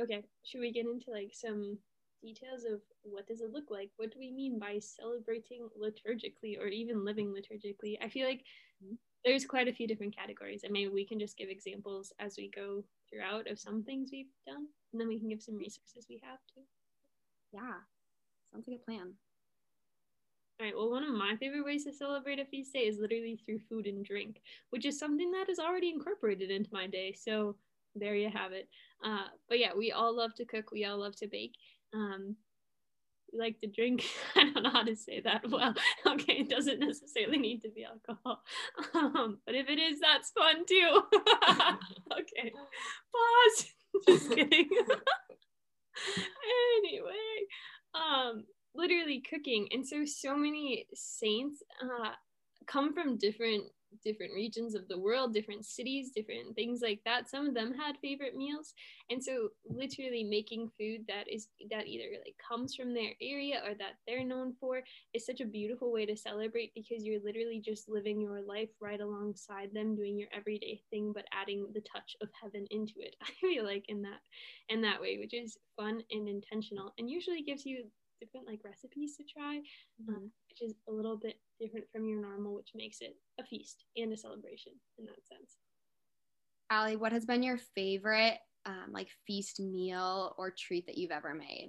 Okay, 0.00 0.22
should 0.44 0.60
we 0.60 0.72
get 0.72 0.86
into 0.86 1.10
like 1.10 1.32
some 1.32 1.78
details 2.22 2.64
of 2.64 2.80
what 3.02 3.26
does 3.26 3.40
it 3.40 3.52
look 3.52 3.70
like? 3.70 3.90
What 3.96 4.12
do 4.12 4.18
we 4.18 4.30
mean 4.30 4.58
by 4.58 4.78
celebrating 4.78 5.68
liturgically 5.80 6.58
or 6.58 6.66
even 6.68 7.04
living 7.04 7.34
liturgically? 7.34 7.96
I 8.02 8.08
feel 8.08 8.26
like 8.26 8.42
mm-hmm. 8.82 8.94
there's 9.24 9.44
quite 9.44 9.68
a 9.68 9.72
few 9.72 9.86
different 9.86 10.16
categories, 10.16 10.62
and 10.64 10.72
maybe 10.72 10.88
we 10.88 11.06
can 11.06 11.18
just 11.18 11.36
give 11.36 11.50
examples 11.50 12.12
as 12.20 12.36
we 12.38 12.50
go 12.54 12.84
throughout 13.10 13.50
of 13.50 13.58
some 13.58 13.82
things 13.82 14.10
we've 14.12 14.32
done, 14.46 14.66
and 14.92 15.00
then 15.00 15.08
we 15.08 15.18
can 15.18 15.28
give 15.28 15.42
some 15.42 15.56
resources 15.56 16.06
we 16.08 16.20
have 16.24 16.38
too. 16.54 16.62
Yeah, 17.52 17.82
sounds 18.50 18.66
like 18.66 18.78
a 18.80 18.84
plan. 18.90 19.12
Right, 20.62 20.76
well, 20.76 20.92
one 20.92 21.02
of 21.02 21.12
my 21.12 21.34
favorite 21.40 21.64
ways 21.64 21.82
to 21.86 21.92
celebrate 21.92 22.38
a 22.38 22.44
feast 22.44 22.72
day 22.72 22.86
is 22.86 23.00
literally 23.00 23.36
through 23.44 23.58
food 23.68 23.88
and 23.88 24.04
drink, 24.04 24.40
which 24.70 24.86
is 24.86 24.96
something 24.96 25.32
that 25.32 25.48
is 25.48 25.58
already 25.58 25.90
incorporated 25.90 26.52
into 26.52 26.70
my 26.72 26.86
day. 26.86 27.16
So 27.18 27.56
there 27.96 28.14
you 28.14 28.30
have 28.30 28.52
it. 28.52 28.68
Uh, 29.04 29.24
but 29.48 29.58
yeah, 29.58 29.70
we 29.76 29.90
all 29.90 30.16
love 30.16 30.36
to 30.36 30.44
cook, 30.44 30.70
we 30.70 30.84
all 30.84 30.98
love 30.98 31.16
to 31.16 31.26
bake. 31.26 31.56
Um, 31.92 32.36
we 33.32 33.40
like 33.40 33.60
to 33.62 33.66
drink. 33.66 34.04
I 34.36 34.52
don't 34.52 34.62
know 34.62 34.70
how 34.70 34.84
to 34.84 34.94
say 34.94 35.18
that 35.22 35.50
well. 35.50 35.74
Okay, 36.06 36.34
it 36.34 36.48
doesn't 36.48 36.78
necessarily 36.78 37.38
need 37.38 37.62
to 37.62 37.68
be 37.68 37.84
alcohol. 37.84 38.44
Um, 38.94 39.38
but 39.44 39.56
if 39.56 39.68
it 39.68 39.80
is, 39.80 39.98
that's 39.98 40.30
fun 40.30 40.64
too. 40.64 41.02
okay, 42.12 42.52
pause. 43.12 43.66
Just 44.06 44.30
kidding. 44.30 44.68
anyway, 46.84 47.10
um, 47.94 48.44
literally 48.74 49.20
cooking. 49.28 49.68
And 49.72 49.86
so, 49.86 50.04
so 50.04 50.36
many 50.36 50.86
saints 50.94 51.62
uh, 51.82 52.10
come 52.66 52.92
from 52.94 53.18
different 53.18 53.64
different 54.02 54.32
regions 54.32 54.74
of 54.74 54.88
the 54.88 54.98
world, 54.98 55.34
different 55.34 55.64
cities, 55.64 56.10
different 56.14 56.54
things 56.54 56.80
like 56.82 57.00
that. 57.04 57.28
Some 57.28 57.46
of 57.46 57.54
them 57.54 57.74
had 57.74 57.98
favorite 57.98 58.36
meals. 58.36 58.74
And 59.10 59.22
so 59.22 59.48
literally 59.68 60.24
making 60.24 60.70
food 60.78 61.02
that 61.08 61.30
is 61.30 61.48
that 61.70 61.86
either 61.86 62.04
like 62.24 62.36
comes 62.46 62.74
from 62.74 62.94
their 62.94 63.12
area 63.20 63.60
or 63.66 63.74
that 63.74 63.94
they're 64.06 64.24
known 64.24 64.54
for 64.60 64.82
is 65.12 65.26
such 65.26 65.40
a 65.40 65.46
beautiful 65.46 65.92
way 65.92 66.06
to 66.06 66.16
celebrate 66.16 66.72
because 66.74 67.04
you're 67.04 67.22
literally 67.22 67.60
just 67.64 67.88
living 67.88 68.20
your 68.20 68.40
life 68.42 68.70
right 68.80 69.00
alongside 69.00 69.70
them, 69.72 69.94
doing 69.94 70.18
your 70.18 70.28
everyday 70.34 70.80
thing, 70.90 71.12
but 71.14 71.26
adding 71.32 71.66
the 71.74 71.82
touch 71.82 72.16
of 72.22 72.28
heaven 72.40 72.66
into 72.70 72.94
it. 72.98 73.16
I 73.22 73.30
feel 73.40 73.64
like 73.64 73.84
in 73.88 74.02
that 74.02 74.20
in 74.68 74.80
that 74.82 75.00
way, 75.00 75.18
which 75.18 75.34
is 75.34 75.58
fun 75.76 76.02
and 76.10 76.28
intentional 76.28 76.92
and 76.98 77.10
usually 77.10 77.42
gives 77.42 77.66
you 77.66 77.84
different 78.22 78.46
like 78.46 78.60
recipes 78.64 79.16
to 79.16 79.24
try, 79.24 79.58
mm-hmm. 79.58 80.14
um, 80.14 80.30
which 80.48 80.62
is 80.62 80.74
a 80.88 80.92
little 80.92 81.16
bit 81.16 81.36
different 81.60 81.86
from 81.92 82.06
your 82.06 82.20
normal, 82.20 82.54
which 82.54 82.70
makes 82.74 82.98
it 83.00 83.16
a 83.40 83.44
feast 83.44 83.84
and 83.96 84.12
a 84.12 84.16
celebration 84.16 84.72
in 84.98 85.06
that 85.06 85.26
sense. 85.26 85.56
Allie, 86.70 86.96
what 86.96 87.12
has 87.12 87.26
been 87.26 87.42
your 87.42 87.58
favorite 87.74 88.38
um, 88.64 88.92
like 88.92 89.08
feast 89.26 89.60
meal 89.60 90.34
or 90.38 90.50
treat 90.50 90.86
that 90.86 90.96
you've 90.96 91.10
ever 91.10 91.34
made? 91.34 91.68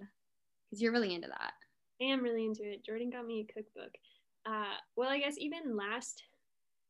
Because 0.69 0.81
you're 0.81 0.91
really 0.91 1.13
into 1.13 1.27
that. 1.27 1.53
I 2.01 2.05
am 2.05 2.23
really 2.23 2.45
into 2.45 2.63
it. 2.63 2.85
Jordan 2.85 3.09
got 3.09 3.25
me 3.25 3.45
a 3.47 3.53
cookbook. 3.53 3.91
Uh, 4.45 4.75
well, 4.95 5.09
I 5.09 5.19
guess 5.19 5.35
even 5.37 5.75
last, 5.75 6.23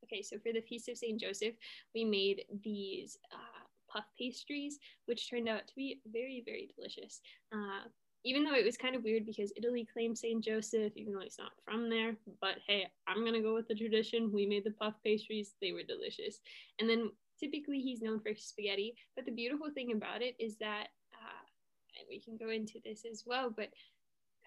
okay, 0.03 0.21
so 0.21 0.37
for 0.39 0.53
the 0.53 0.61
Feast 0.61 0.89
of 0.89 0.97
St. 0.97 1.19
Joseph, 1.19 1.53
we 1.93 2.03
made 2.03 2.43
these 2.63 3.17
uh, 3.31 3.63
puff 3.91 4.05
pastries, 4.17 4.79
which 5.05 5.29
turned 5.29 5.47
out 5.47 5.67
to 5.67 5.73
be 5.75 6.01
very, 6.11 6.43
very 6.45 6.69
delicious. 6.75 7.21
Uh, 7.53 7.87
even 8.25 8.43
though 8.43 8.55
it 8.55 8.65
was 8.65 8.77
kind 8.77 8.95
of 8.95 9.03
weird 9.03 9.25
because 9.25 9.51
Italy 9.57 9.87
claims 9.91 10.21
St. 10.21 10.43
Joseph, 10.43 10.93
even 10.95 11.13
though 11.13 11.19
he's 11.21 11.37
not 11.37 11.51
from 11.65 11.89
there. 11.89 12.15
But 12.39 12.55
hey, 12.67 12.87
I'm 13.07 13.21
going 13.21 13.33
to 13.33 13.41
go 13.41 13.53
with 13.53 13.67
the 13.67 13.75
tradition. 13.75 14.31
We 14.31 14.45
made 14.45 14.63
the 14.63 14.71
puff 14.71 14.93
pastries, 15.03 15.55
they 15.61 15.73
were 15.73 15.83
delicious. 15.83 16.39
And 16.79 16.89
then 16.89 17.11
typically 17.39 17.79
he's 17.79 18.01
known 18.01 18.19
for 18.19 18.31
spaghetti. 18.35 18.95
But 19.15 19.25
the 19.25 19.31
beautiful 19.31 19.69
thing 19.73 19.91
about 19.91 20.21
it 20.21 20.35
is 20.39 20.57
that, 20.57 20.87
uh, 21.13 21.43
and 21.99 22.07
we 22.09 22.21
can 22.21 22.37
go 22.37 22.49
into 22.49 22.79
this 22.83 23.03
as 23.09 23.23
well, 23.25 23.53
but 23.55 23.69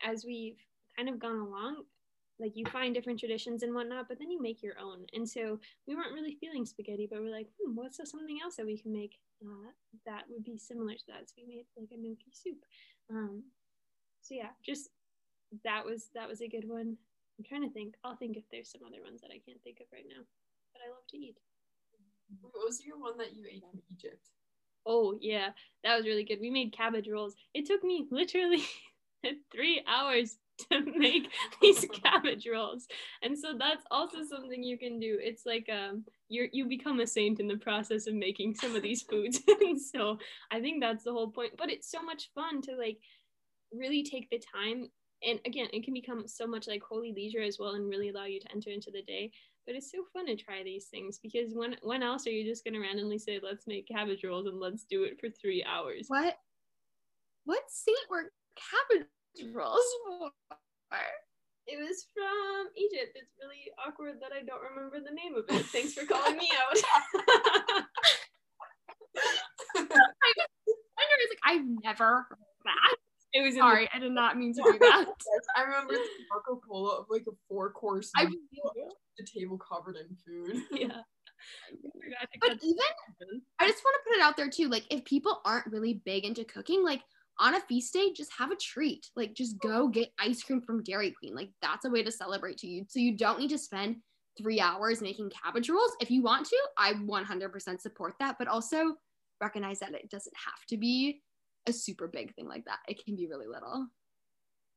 as 0.04 0.24
we've 0.24 0.58
kind 0.96 1.08
of 1.08 1.18
gone 1.18 1.38
along, 1.38 1.84
like 2.38 2.52
you 2.54 2.66
find 2.66 2.94
different 2.94 3.18
traditions 3.18 3.62
and 3.62 3.74
whatnot, 3.74 4.08
but 4.08 4.18
then 4.18 4.30
you 4.30 4.40
make 4.40 4.62
your 4.62 4.78
own. 4.78 5.06
And 5.14 5.28
so 5.28 5.58
we 5.86 5.94
weren't 5.94 6.12
really 6.12 6.36
feeling 6.40 6.66
spaghetti, 6.66 7.08
but 7.10 7.20
we're 7.20 7.34
like, 7.34 7.48
hmm, 7.60 7.74
what's 7.74 7.96
something 7.96 8.38
else 8.42 8.56
that 8.56 8.66
we 8.66 8.78
can 8.78 8.92
make 8.92 9.18
uh, 9.42 9.70
that 10.04 10.24
would 10.28 10.44
be 10.44 10.58
similar 10.58 10.94
to 10.94 11.06
that? 11.08 11.28
So 11.28 11.34
we 11.38 11.46
made 11.46 11.64
like 11.78 11.88
a 11.92 11.96
gnocchi 11.96 12.32
soup. 12.32 12.58
Um, 13.10 13.42
so 14.26 14.34
yeah, 14.34 14.50
just 14.64 14.90
that 15.62 15.84
was 15.84 16.10
that 16.14 16.28
was 16.28 16.40
a 16.42 16.48
good 16.48 16.68
one. 16.68 16.96
I'm 17.38 17.44
trying 17.44 17.62
to 17.62 17.72
think. 17.72 17.94
I'll 18.02 18.16
think 18.16 18.36
if 18.36 18.44
there's 18.50 18.72
some 18.72 18.80
other 18.84 19.02
ones 19.04 19.20
that 19.20 19.30
I 19.30 19.38
can't 19.46 19.62
think 19.62 19.78
of 19.80 19.86
right 19.92 20.06
now. 20.08 20.22
But 20.72 20.82
I 20.84 20.90
love 20.90 21.06
to 21.10 21.16
eat. 21.16 21.36
What 22.40 22.52
was 22.54 22.84
your 22.84 22.98
one 22.98 23.18
that 23.18 23.36
you 23.36 23.46
ate 23.48 23.62
in 23.72 23.80
Egypt? 23.94 24.30
Oh 24.84 25.16
yeah, 25.20 25.50
that 25.84 25.96
was 25.96 26.06
really 26.06 26.24
good. 26.24 26.40
We 26.40 26.50
made 26.50 26.72
cabbage 26.72 27.08
rolls. 27.08 27.36
It 27.54 27.66
took 27.66 27.84
me 27.84 28.06
literally 28.10 28.64
three 29.52 29.84
hours 29.86 30.38
to 30.70 30.80
make 30.96 31.30
these 31.60 31.86
cabbage 32.02 32.46
rolls 32.50 32.86
and 33.22 33.38
so 33.38 33.48
that's 33.58 33.84
also 33.90 34.18
something 34.24 34.62
you 34.62 34.78
can 34.78 34.98
do 34.98 35.18
it's 35.20 35.44
like 35.44 35.68
um 35.70 36.04
you 36.28 36.48
you 36.52 36.66
become 36.66 37.00
a 37.00 37.06
saint 37.06 37.40
in 37.40 37.46
the 37.46 37.58
process 37.58 38.06
of 38.06 38.14
making 38.14 38.54
some 38.54 38.74
of 38.74 38.82
these 38.82 39.02
foods 39.02 39.40
and 39.60 39.80
so 39.80 40.18
i 40.50 40.60
think 40.60 40.80
that's 40.80 41.04
the 41.04 41.12
whole 41.12 41.30
point 41.30 41.52
but 41.58 41.70
it's 41.70 41.90
so 41.90 42.02
much 42.02 42.30
fun 42.34 42.62
to 42.62 42.74
like 42.76 42.98
really 43.72 44.02
take 44.02 44.28
the 44.30 44.40
time. 44.54 44.88
And 45.26 45.40
again 45.46 45.68
it 45.72 45.84
can 45.84 45.94
become 45.94 46.28
so 46.28 46.46
much 46.46 46.68
like 46.68 46.82
holy 46.82 47.12
leisure 47.12 47.40
as 47.40 47.58
well 47.58 47.74
and 47.74 47.88
really 47.88 48.10
allow 48.10 48.24
you 48.24 48.40
to 48.40 48.52
enter 48.52 48.70
into 48.70 48.90
the 48.90 49.02
day. 49.02 49.30
But 49.66 49.74
it's 49.74 49.90
so 49.90 50.04
fun 50.12 50.26
to 50.26 50.36
try 50.36 50.62
these 50.62 50.86
things 50.86 51.18
because 51.18 51.54
when 51.54 51.76
when 51.82 52.02
else 52.02 52.26
are 52.26 52.30
you 52.30 52.44
just 52.44 52.64
going 52.64 52.74
to 52.74 52.80
randomly 52.80 53.18
say 53.18 53.40
let's 53.42 53.66
make 53.66 53.88
cabbage 53.88 54.22
rolls 54.24 54.46
and 54.46 54.60
let's 54.60 54.84
do 54.84 55.04
it 55.04 55.18
for 55.20 55.28
three 55.30 55.64
hours? 55.64 56.06
What 56.08 56.36
what 57.44 57.62
saint 57.68 57.98
were 58.10 58.32
cabbage 58.56 59.54
rolls 59.54 59.86
for? 60.08 60.30
It 61.66 61.78
was 61.80 62.06
from 62.14 62.68
egypt. 62.76 63.16
It's 63.16 63.32
really 63.42 63.72
awkward 63.84 64.20
that 64.20 64.30
i 64.32 64.44
don't 64.44 64.62
remember 64.62 65.00
the 65.00 65.14
name 65.14 65.34
of 65.34 65.44
it. 65.48 65.66
Thanks 65.66 65.94
for 65.94 66.06
calling 66.06 66.36
me 66.36 66.48
out. 66.54 66.76
I, 69.76 69.84
was 71.18 71.30
like 71.30 71.40
i've 71.44 71.66
never 71.82 72.26
heard 72.28 72.38
that 72.64 72.96
it 73.32 73.42
was 73.42 73.56
sorry. 73.56 73.84
The- 73.84 73.96
I 73.96 74.00
did 74.00 74.12
not 74.12 74.36
mean 74.36 74.52
to 74.54 74.62
do 74.62 74.78
that. 74.78 75.06
I 75.56 75.62
remember 75.62 75.94
the 75.94 76.08
Marco 76.30 76.60
Polo 76.66 76.98
of 76.98 77.06
like 77.10 77.24
a 77.28 77.32
four 77.48 77.70
course. 77.72 78.10
I 78.16 78.26
the 78.26 79.26
table 79.26 79.58
covered 79.58 79.96
in 79.96 80.16
food. 80.24 80.62
Yeah. 80.72 81.00
but 82.40 82.58
even 82.62 83.42
I 83.60 83.68
just 83.68 83.84
want 83.84 83.94
to 83.94 84.08
put 84.08 84.16
it 84.16 84.22
out 84.22 84.36
there 84.36 84.48
too. 84.48 84.68
Like 84.68 84.84
if 84.90 85.04
people 85.04 85.40
aren't 85.44 85.66
really 85.66 86.00
big 86.04 86.24
into 86.24 86.44
cooking, 86.44 86.82
like 86.82 87.02
on 87.38 87.54
a 87.54 87.60
feast 87.60 87.92
day, 87.92 88.12
just 88.16 88.32
have 88.38 88.50
a 88.50 88.56
treat. 88.56 89.06
Like 89.16 89.34
just 89.34 89.58
go 89.60 89.84
oh. 89.84 89.88
get 89.88 90.08
ice 90.18 90.42
cream 90.42 90.62
from 90.62 90.82
Dairy 90.82 91.14
Queen. 91.18 91.34
Like 91.34 91.50
that's 91.60 91.84
a 91.84 91.90
way 91.90 92.02
to 92.02 92.10
celebrate 92.10 92.56
to 92.58 92.66
you. 92.66 92.84
So 92.88 93.00
you 93.00 93.16
don't 93.16 93.38
need 93.38 93.50
to 93.50 93.58
spend 93.58 93.96
three 94.38 94.60
hours 94.60 95.02
making 95.02 95.30
cabbage 95.30 95.68
rolls. 95.68 95.92
If 96.00 96.10
you 96.10 96.22
want 96.22 96.46
to, 96.46 96.58
I 96.78 96.94
100% 96.94 97.80
support 97.80 98.14
that. 98.18 98.36
But 98.38 98.48
also 98.48 98.94
recognize 99.40 99.78
that 99.80 99.94
it 99.94 100.10
doesn't 100.10 100.34
have 100.44 100.66
to 100.68 100.76
be 100.76 101.20
a 101.66 101.72
super 101.72 102.08
big 102.08 102.34
thing 102.34 102.48
like 102.48 102.64
that. 102.64 102.78
It 102.88 103.04
can 103.04 103.16
be 103.16 103.26
really 103.26 103.46
little. 103.46 103.88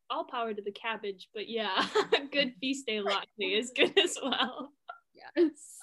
All 0.09 0.25
power 0.25 0.53
to 0.53 0.61
the 0.61 0.71
cabbage, 0.71 1.29
but 1.33 1.49
yeah, 1.49 1.85
good 2.31 2.53
feast 2.59 2.85
day 2.87 3.01
latte 3.01 3.25
is 3.37 3.71
good 3.75 3.97
as 3.97 4.17
well. 4.21 4.71
Yes. 5.13 5.77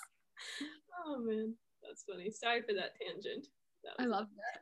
Oh 1.06 1.18
man, 1.18 1.54
that's 1.82 2.04
funny. 2.10 2.30
Sorry 2.30 2.62
for 2.62 2.75
that 2.75 2.92
tangent. 3.00 3.46
That 3.84 4.02
I 4.02 4.06
love 4.06 4.26
that. 4.36 4.60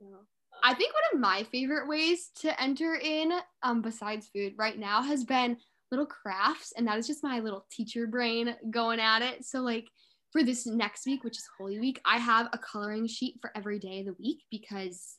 Yeah. 0.00 0.16
I 0.62 0.74
think 0.74 0.92
one 0.92 1.14
of 1.14 1.20
my 1.20 1.44
favorite 1.44 1.88
ways 1.88 2.30
to 2.40 2.60
enter 2.60 2.96
in, 2.96 3.32
um, 3.62 3.80
besides 3.80 4.28
food 4.34 4.54
right 4.58 4.78
now, 4.78 5.00
has 5.02 5.24
been 5.24 5.56
little 5.90 6.06
crafts, 6.06 6.72
and 6.76 6.86
that 6.86 6.98
is 6.98 7.06
just 7.06 7.22
my 7.22 7.40
little 7.40 7.66
teacher 7.70 8.06
brain 8.06 8.54
going 8.70 9.00
at 9.00 9.22
it. 9.22 9.44
So 9.44 9.60
like 9.60 9.86
for 10.32 10.42
this 10.42 10.66
next 10.66 11.06
week, 11.06 11.24
which 11.24 11.38
is 11.38 11.48
Holy 11.58 11.78
Week, 11.78 12.00
I 12.04 12.18
have 12.18 12.48
a 12.52 12.58
coloring 12.58 13.06
sheet 13.06 13.36
for 13.40 13.50
every 13.56 13.78
day 13.78 14.00
of 14.00 14.06
the 14.06 14.16
week 14.18 14.42
because 14.50 15.16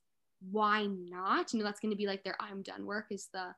why 0.50 0.88
not? 0.88 1.54
You 1.54 1.60
know, 1.60 1.66
that's 1.66 1.80
going 1.80 1.92
to 1.92 1.98
be 1.98 2.08
like 2.08 2.24
their 2.24 2.38
I'm 2.40 2.62
done 2.62 2.86
work 2.86 3.08
is 3.12 3.28
the 3.34 3.54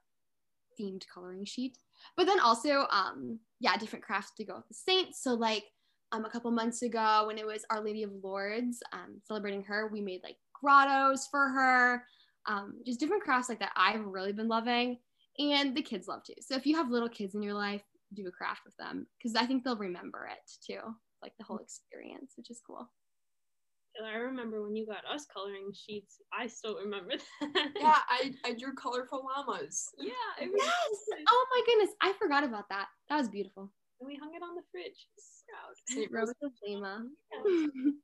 themed 0.80 1.04
coloring 1.14 1.46
sheet. 1.46 1.78
But 2.18 2.26
then 2.26 2.40
also, 2.40 2.88
um, 2.92 3.40
yeah, 3.60 3.78
different 3.78 4.04
crafts 4.04 4.32
to 4.38 4.46
go 4.46 4.56
with 4.58 4.68
the 4.68 4.74
saints. 4.74 5.22
So 5.22 5.34
like 5.34 5.64
um, 6.12 6.26
a 6.26 6.30
couple 6.30 6.52
months 6.52 6.82
ago 6.82 7.24
when 7.28 7.38
it 7.38 7.46
was 7.46 7.66
Our 7.70 7.82
Lady 7.82 8.04
of 8.04 8.12
Lourdes, 8.24 8.82
um, 8.92 9.22
celebrating 9.26 9.64
her, 9.64 9.90
we 9.92 10.02
made 10.02 10.22
like 10.24 10.38
grottos 10.60 11.28
for 11.30 11.50
her. 11.50 12.04
Um, 12.46 12.82
just 12.86 13.00
different 13.00 13.24
crafts 13.24 13.48
like 13.48 13.60
that 13.60 13.72
I've 13.76 14.06
really 14.06 14.34
been 14.34 14.50
loving, 14.50 14.98
and 15.40 15.76
the 15.76 15.82
kids 15.82 16.10
love 16.10 16.24
too. 16.24 16.34
So 16.42 16.56
if 16.56 16.66
you 16.66 16.76
have 16.76 16.90
little 16.90 17.08
kids 17.08 17.36
in 17.36 17.42
your 17.42 17.54
life, 17.54 17.82
do 18.14 18.28
a 18.28 18.32
craft 18.32 18.62
with 18.66 18.76
them 18.78 19.08
because 19.18 19.36
I 19.36 19.46
think 19.46 19.64
they'll 19.64 19.78
remember 19.78 20.30
it 20.32 20.52
too, 20.66 20.82
like 21.24 21.34
the 21.38 21.44
whole 21.46 21.60
experience, 21.60 22.34
which 22.38 22.52
is 22.52 22.62
cool. 22.66 22.90
I 24.04 24.16
remember 24.18 24.64
when 24.64 24.76
you 24.76 24.86
got 24.88 25.06
us 25.12 25.26
coloring 25.32 25.72
sheets. 25.74 26.18
I 26.38 26.48
still 26.48 26.78
remember 26.78 27.14
that. 27.42 27.68
Yeah, 27.80 27.98
I, 28.10 28.34
I 28.44 28.54
drew 28.54 28.74
colorful 28.74 29.24
llamas. 29.24 29.90
yeah. 30.00 30.12
It 30.42 30.52
was 30.52 30.62
Yes! 30.64 30.74
so 31.10 31.16
good. 31.16 31.26
Oh 31.30 31.46
my 31.52 31.62
goodness, 31.66 31.96
I 32.02 32.14
forgot 32.20 32.44
about 32.44 32.68
that. 32.70 32.88
That 33.10 33.18
was 33.18 33.30
beautiful. 33.30 33.72
And 34.02 34.08
we 34.08 34.16
hung 34.16 34.34
it 34.36 34.42
on 34.44 34.56
the 34.56 34.64
fridge. 34.72 35.08
It's 35.16 35.44
proud. 35.48 35.76
Saint 35.88 36.12
Rose 36.12 36.34
Rose- 36.42 36.52
of 36.52 36.52
Lima. 36.68 37.06
Yeah. 37.32 37.72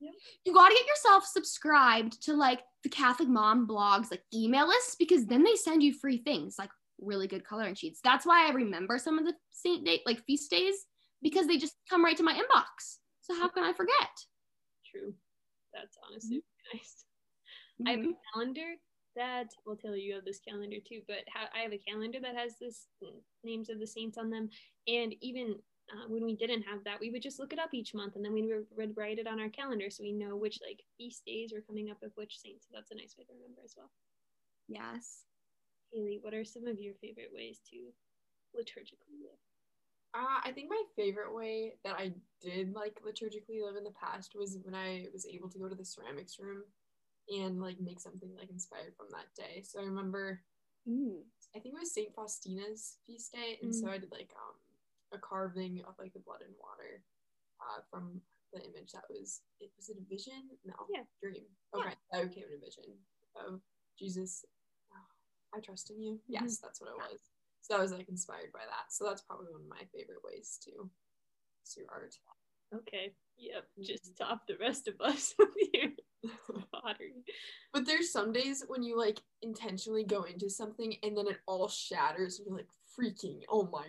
Yep. 0.00 0.12
You 0.44 0.52
gotta 0.52 0.74
get 0.74 0.86
yourself 0.86 1.24
subscribed 1.24 2.20
to 2.24 2.34
like 2.34 2.60
the 2.82 2.88
Catholic 2.90 3.28
mom 3.28 3.66
blogs, 3.66 4.10
like 4.10 4.22
email 4.34 4.66
lists, 4.68 4.96
because 4.98 5.24
then 5.24 5.44
they 5.44 5.54
send 5.54 5.82
you 5.82 5.94
free 5.94 6.18
things 6.18 6.56
like 6.58 6.68
really 7.00 7.26
good 7.26 7.46
coloring 7.46 7.74
sheets. 7.74 8.00
That's 8.04 8.26
why 8.26 8.46
I 8.46 8.52
remember 8.52 8.98
some 8.98 9.18
of 9.18 9.24
the 9.24 9.34
saint 9.52 9.86
day 9.86 10.02
like 10.04 10.22
feast 10.26 10.50
days 10.50 10.74
because 11.24 11.48
they 11.48 11.56
just 11.56 11.74
come 11.90 12.04
right 12.04 12.16
to 12.16 12.22
my 12.22 12.34
inbox. 12.34 12.98
So 13.22 13.34
how 13.34 13.48
can 13.48 13.64
I 13.64 13.72
forget? 13.72 14.14
True. 14.88 15.14
That's 15.72 15.96
honestly 16.06 16.44
nice. 16.72 17.04
I 17.84 17.90
have 17.92 18.00
a 18.00 18.14
calendar 18.32 18.74
that 19.16 19.48
well 19.64 19.76
Taylor 19.76 19.96
you 19.96 20.14
have 20.14 20.24
this 20.24 20.40
calendar 20.40 20.76
too 20.84 21.00
but 21.06 21.22
I 21.54 21.60
have 21.60 21.72
a 21.72 21.78
calendar 21.78 22.18
that 22.20 22.34
has 22.34 22.58
this 22.60 22.88
mm, 23.02 23.14
names 23.44 23.70
of 23.70 23.78
the 23.78 23.86
saints 23.86 24.18
on 24.18 24.30
them 24.30 24.48
and 24.88 25.14
even 25.20 25.54
uh, 25.92 26.08
when 26.08 26.24
we 26.24 26.34
didn't 26.34 26.62
have 26.62 26.82
that 26.84 26.98
we 27.00 27.10
would 27.10 27.22
just 27.22 27.38
look 27.38 27.52
it 27.52 27.58
up 27.58 27.74
each 27.74 27.94
month 27.94 28.16
and 28.16 28.24
then 28.24 28.32
we 28.32 28.42
would, 28.76 28.96
write 28.96 29.18
it 29.18 29.28
on 29.28 29.40
our 29.40 29.48
calendar 29.50 29.88
so 29.88 30.02
we 30.02 30.12
know 30.12 30.36
which 30.36 30.58
like 30.66 30.80
feast 30.98 31.22
days 31.24 31.52
were 31.52 31.60
coming 31.60 31.90
up 31.90 32.02
of 32.02 32.10
which 32.16 32.40
saints 32.40 32.66
so 32.66 32.72
that's 32.74 32.90
a 32.90 32.96
nice 32.96 33.14
way 33.16 33.24
to 33.24 33.32
remember 33.34 33.60
as 33.64 33.74
well 33.76 33.90
Yes. 34.66 35.22
Haley 35.92 36.18
what 36.20 36.34
are 36.34 36.44
some 36.44 36.66
of 36.66 36.80
your 36.80 36.94
favorite 36.94 37.30
ways 37.32 37.60
to 37.70 37.76
liturgically 38.58 39.22
live 39.22 39.38
Uh, 40.14 40.38
I 40.44 40.52
think 40.52 40.70
my 40.70 40.80
favorite 40.94 41.34
way 41.34 41.74
that 41.84 41.96
I 41.98 42.12
did 42.40 42.72
like 42.72 43.00
liturgically 43.04 43.60
live 43.64 43.76
in 43.76 43.82
the 43.84 43.90
past 44.00 44.34
was 44.38 44.56
when 44.62 44.74
I 44.74 45.06
was 45.12 45.26
able 45.26 45.48
to 45.50 45.58
go 45.58 45.68
to 45.68 45.74
the 45.74 45.84
ceramics 45.84 46.38
room 46.38 46.62
and 47.28 47.60
like 47.60 47.80
make 47.80 47.98
something 47.98 48.30
like 48.38 48.50
inspired 48.50 48.94
from 48.96 49.06
that 49.10 49.26
day. 49.34 49.62
So 49.62 49.80
I 49.80 49.84
remember 49.84 50.40
I 51.56 51.58
think 51.58 51.74
it 51.74 51.80
was 51.80 51.92
Saint 51.92 52.14
Faustina's 52.14 52.98
feast 53.06 53.32
day, 53.32 53.58
and 53.62 53.74
so 53.74 53.88
I 53.88 53.98
did 53.98 54.12
like 54.12 54.30
um 54.36 54.54
a 55.12 55.18
carving 55.18 55.82
of 55.86 55.94
like 55.98 56.12
the 56.12 56.20
blood 56.20 56.42
and 56.42 56.54
water 56.62 57.02
uh 57.60 57.82
from 57.90 58.20
the 58.52 58.60
image 58.62 58.92
that 58.92 59.04
was 59.10 59.42
it 59.58 59.70
was 59.76 59.88
it 59.88 59.96
a 59.98 60.04
vision? 60.08 60.46
No, 60.64 60.74
Yeah. 60.94 61.02
dream. 61.20 61.44
Okay, 61.74 61.94
that 62.12 62.28
became 62.28 62.44
a 62.54 62.58
vision 62.64 62.84
of 63.34 63.60
Jesus. 63.98 64.44
"Oh, 64.92 65.06
I 65.56 65.60
trust 65.60 65.90
in 65.90 66.00
you. 66.00 66.20
Yes, 66.28 66.58
that's 66.62 66.80
what 66.80 66.90
it 66.90 66.98
was. 66.98 67.33
So 67.64 67.76
I 67.76 67.80
was 67.80 67.92
like 67.92 68.10
inspired 68.10 68.52
by 68.52 68.60
that. 68.60 68.92
So 68.92 69.06
that's 69.06 69.22
probably 69.22 69.46
one 69.50 69.62
of 69.62 69.68
my 69.68 69.84
favorite 69.90 70.20
ways 70.22 70.58
to 70.64 70.70
do 71.74 71.86
art. 71.90 72.14
okay 72.74 73.14
yep 73.38 73.64
just 73.80 74.04
mm-hmm. 74.04 74.24
top 74.24 74.46
the 74.46 74.54
rest 74.60 74.86
of 74.86 75.00
us 75.00 75.34
with 75.38 75.48
your 75.72 75.90
pottery 76.72 77.24
But 77.72 77.86
there's 77.86 78.12
some 78.12 78.32
days 78.32 78.64
when 78.68 78.82
you 78.82 78.98
like 78.98 79.18
intentionally 79.40 80.04
go 80.04 80.24
into 80.24 80.50
something 80.50 80.94
and 81.02 81.16
then 81.16 81.26
it 81.26 81.38
all 81.46 81.68
shatters 81.68 82.38
and 82.38 82.48
you're 82.48 82.56
like 82.58 82.68
freaking, 82.98 83.40
oh 83.48 83.68
my, 83.72 83.86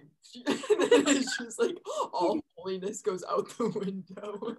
and 0.47 0.57
then 0.91 1.03
it's 1.17 1.37
just 1.37 1.59
like 1.59 1.77
all 2.13 2.39
holiness 2.57 3.01
goes 3.01 3.23
out 3.29 3.49
the 3.57 3.69
window. 3.69 4.55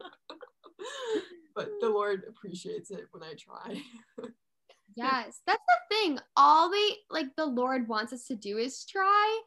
but 1.55 1.71
the 1.81 1.89
Lord 1.89 2.23
appreciates 2.29 2.91
it 2.91 3.07
when 3.11 3.23
I 3.23 3.35
try. 3.35 3.83
Yes, 4.97 5.41
that's 5.47 5.63
the 5.67 5.95
thing. 5.97 6.19
All 6.37 6.71
they 6.71 6.97
like 7.11 7.35
the 7.37 7.47
Lord 7.47 7.89
wants 7.89 8.13
us 8.13 8.27
to 8.27 8.37
do 8.37 8.59
is 8.59 8.85
try. 8.85 9.41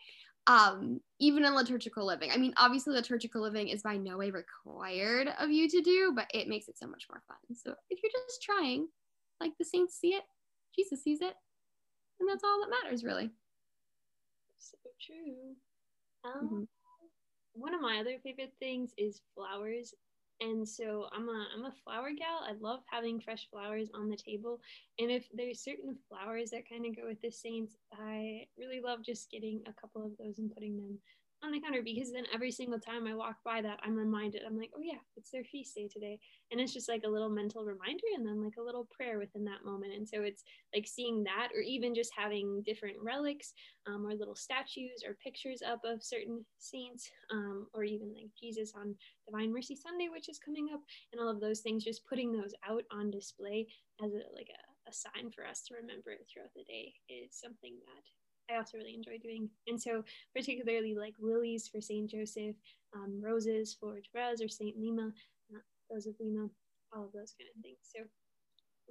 Um, 0.48 1.00
even 1.20 1.46
in 1.46 1.54
liturgical 1.54 2.06
living. 2.08 2.32
I 2.32 2.38
mean, 2.38 2.54
obviously 2.58 2.94
liturgical 2.96 3.42
living 3.42 3.68
is 3.68 3.84
by 3.84 3.98
no 3.98 4.18
way 4.18 4.32
required 4.32 5.28
of 5.40 5.52
you 5.52 5.70
to 5.70 5.82
do, 5.82 6.14
but 6.16 6.28
it 6.34 6.48
makes 6.48 6.68
it 6.68 6.78
so 6.78 6.88
much 6.88 7.06
more 7.12 7.22
fun. 7.28 7.38
So 7.56 7.76
if 7.92 8.00
you're 8.02 8.12
just 8.28 8.42
trying, 8.42 8.88
like 9.40 9.52
the 9.60 9.66
saints 9.66 10.00
see 10.00 10.16
it, 10.16 10.24
Jesus 10.76 11.04
sees 11.04 11.22
it, 11.22 11.36
and 12.20 12.28
that's 12.30 12.44
all 12.44 12.62
that 12.62 12.72
matters 12.84 13.04
really. 13.04 13.30
so 14.58 14.78
true 15.00 15.56
um, 16.24 16.50
Mhm. 16.50 16.68
one 17.54 17.74
of 17.74 17.82
my 17.82 18.00
other 18.00 18.18
favorite 18.20 18.54
things 18.60 18.94
is 18.98 19.22
flowers 19.36 19.94
and 20.42 20.68
so 20.68 21.08
i'm 21.14 21.28
a 21.28 21.46
i'm 21.56 21.66
a 21.66 21.74
flower 21.84 22.10
gal. 22.18 22.42
I 22.44 22.54
love 22.60 22.82
having 22.90 23.20
fresh 23.20 23.48
flowers 23.52 23.90
on 23.94 24.10
the 24.10 24.18
table. 24.18 24.60
And 24.98 25.12
if 25.12 25.28
there's 25.34 25.64
certain 25.64 25.96
flowers 26.08 26.52
that 26.52 26.70
kind 26.70 26.86
of 26.86 26.96
go 26.96 27.08
with 27.08 27.22
the 27.22 27.32
saints 27.32 27.76
i 27.94 28.46
really 28.58 28.82
love 28.84 29.00
just 29.04 29.32
getting 29.32 29.62
a 29.68 29.74
couple 29.80 30.06
of 30.06 30.18
those 30.18 30.40
and 30.40 30.54
putting 30.54 30.78
them 30.78 30.98
on 31.44 31.52
the 31.52 31.60
counter 31.62 31.82
because 31.84 32.12
then 32.12 32.26
every 32.34 32.52
single 32.52 32.80
time 32.80 33.08
i 33.08 33.14
walk 33.14 33.38
by 33.46 33.62
that 33.62 33.80
i'm 33.84 33.96
reminded 33.96 34.42
i'm 34.46 34.58
like 34.58 34.72
oh 34.76 34.82
yeah 34.82 35.00
it's 35.16 35.32
their 35.32 35.44
feast 35.44 35.76
day 35.76 35.88
today 35.88 36.20
and 36.52 36.60
it's 36.60 36.74
just 36.74 36.90
like 36.90 37.04
a 37.06 37.10
little 37.10 37.30
mental 37.30 37.64
reminder 37.64 38.04
and 38.16 38.26
then 38.26 38.44
like 38.44 38.58
a 38.60 38.64
little 38.64 38.88
prayer 38.92 39.18
within 39.20 39.46
that 39.46 39.64
moment 39.64 39.94
and 39.94 40.08
so 40.08 40.22
it's 40.22 40.44
like 40.76 40.86
seeing 40.86 41.24
that 41.24 41.50
or 41.56 41.62
even 41.62 41.96
just 41.96 42.12
having 42.16 42.62
different 42.66 42.98
relics 43.02 43.54
um, 43.88 44.06
or 44.06 44.14
little 44.14 44.36
statues 44.36 45.04
or 45.06 45.18
pictures 45.24 45.62
up 45.66 45.82
of 45.86 46.04
certain 46.04 46.46
saints, 46.58 47.10
um, 47.32 47.68
or 47.74 47.84
even 47.84 48.14
like 48.14 48.30
Jesus 48.40 48.74
on 48.76 48.96
Divine 49.26 49.54
Mercy 49.54 49.76
Sunday, 49.76 50.10
which 50.10 50.30
is 50.30 50.40
coming 50.40 50.70
up, 50.74 50.82
and 51.12 51.22
all 51.22 51.30
of 51.30 51.42
those 51.42 51.62
things. 51.62 51.84
Just 51.84 52.08
putting 52.08 52.32
those 52.32 52.54
out 52.68 52.84
on 52.92 53.12
display 53.12 53.68
as 54.04 54.12
a 54.14 54.22
like 54.36 54.50
a, 54.50 54.90
a 54.90 54.94
sign 54.94 55.32
for 55.32 55.46
us 55.46 55.64
to 55.68 55.76
remember 55.76 56.12
it 56.12 56.26
throughout 56.32 56.54
the 56.56 56.64
day 56.64 56.94
is 57.10 57.32
something 57.32 57.76
that 57.86 58.04
I 58.52 58.58
also 58.58 58.78
really 58.78 58.96
enjoy 58.96 59.18
doing. 59.20 59.50
And 59.68 59.82
so, 59.82 60.04
particularly 60.36 60.96
like 60.96 61.16
lilies 61.20 61.68
for 61.68 61.82
Saint 61.82 62.10
Joseph, 62.10 62.56
um, 62.96 63.22
roses 63.22 63.76
for 63.80 64.00
Therese 64.14 64.42
or 64.42 64.48
Saint 64.48 64.78
Lima, 64.78 65.12
uh, 65.54 65.60
Rose 65.92 66.08
of 66.08 66.16
Lima, 66.20 66.50
all 66.96 67.06
of 67.06 67.12
those 67.14 67.34
kind 67.38 67.50
of 67.56 67.62
things. 67.62 67.78
So, 67.84 68.04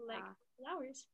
like 0.07 0.23
Ah. 0.23 0.35
flowers. 0.59 1.07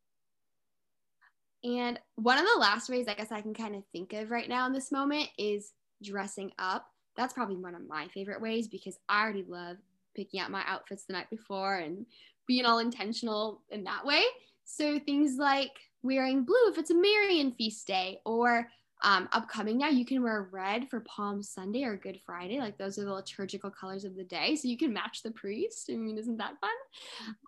And 1.62 1.98
one 2.16 2.38
of 2.38 2.44
the 2.44 2.60
last 2.60 2.90
ways 2.90 3.08
I 3.08 3.14
guess 3.14 3.32
I 3.32 3.40
can 3.40 3.54
kind 3.54 3.74
of 3.74 3.84
think 3.92 4.12
of 4.12 4.30
right 4.30 4.48
now 4.48 4.66
in 4.66 4.72
this 4.72 4.92
moment 4.92 5.30
is 5.38 5.72
dressing 6.02 6.52
up. 6.58 6.86
That's 7.16 7.32
probably 7.32 7.56
one 7.56 7.74
of 7.74 7.86
my 7.88 8.08
favorite 8.08 8.42
ways 8.42 8.68
because 8.68 8.98
I 9.08 9.22
already 9.22 9.44
love 9.44 9.78
picking 10.14 10.40
out 10.40 10.50
my 10.50 10.62
outfits 10.66 11.06
the 11.06 11.14
night 11.14 11.30
before 11.30 11.76
and 11.76 12.04
being 12.46 12.66
all 12.66 12.78
intentional 12.80 13.62
in 13.70 13.84
that 13.84 14.04
way. 14.04 14.22
So 14.64 14.98
things 14.98 15.36
like 15.38 15.72
wearing 16.04 16.44
blue 16.44 16.68
if 16.68 16.78
it's 16.78 16.90
a 16.90 16.94
Marian 16.94 17.50
feast 17.52 17.86
day, 17.88 18.20
or 18.24 18.68
um, 19.02 19.28
upcoming 19.32 19.78
now, 19.78 19.88
you 19.88 20.04
can 20.04 20.22
wear 20.22 20.48
red 20.52 20.88
for 20.88 21.00
Palm 21.00 21.42
Sunday 21.42 21.82
or 21.82 21.96
Good 21.96 22.20
Friday. 22.24 22.60
Like 22.60 22.78
those 22.78 22.98
are 22.98 23.04
the 23.04 23.12
liturgical 23.12 23.70
colors 23.70 24.04
of 24.04 24.14
the 24.14 24.24
day. 24.24 24.54
So 24.54 24.68
you 24.68 24.78
can 24.78 24.92
match 24.92 25.22
the 25.22 25.32
priest. 25.32 25.90
I 25.92 25.96
mean, 25.96 26.16
isn't 26.16 26.38
that 26.38 26.54
fun? 26.60 26.70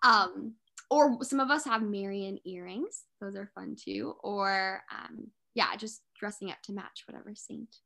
Um, 0.03 0.53
or 0.89 1.23
some 1.23 1.39
of 1.39 1.49
us 1.49 1.65
have 1.65 1.81
Marian 1.81 2.39
earrings. 2.45 3.03
Those 3.21 3.35
are 3.35 3.49
fun 3.55 3.75
too. 3.75 4.15
Or 4.23 4.81
um, 4.91 5.31
yeah, 5.55 5.75
just 5.77 6.01
dressing 6.19 6.51
up 6.51 6.61
to 6.63 6.73
match 6.73 7.03
whatever 7.07 7.33
saint 7.33 7.77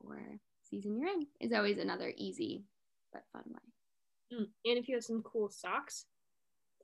or 0.00 0.20
season 0.68 0.98
you're 0.98 1.08
in 1.08 1.26
is 1.40 1.52
always 1.52 1.78
another 1.78 2.12
easy 2.16 2.64
but 3.12 3.22
fun 3.32 3.44
way. 3.46 4.38
Mm. 4.38 4.46
And 4.64 4.78
if 4.78 4.88
you 4.88 4.96
have 4.96 5.04
some 5.04 5.22
cool 5.22 5.48
socks, 5.48 6.06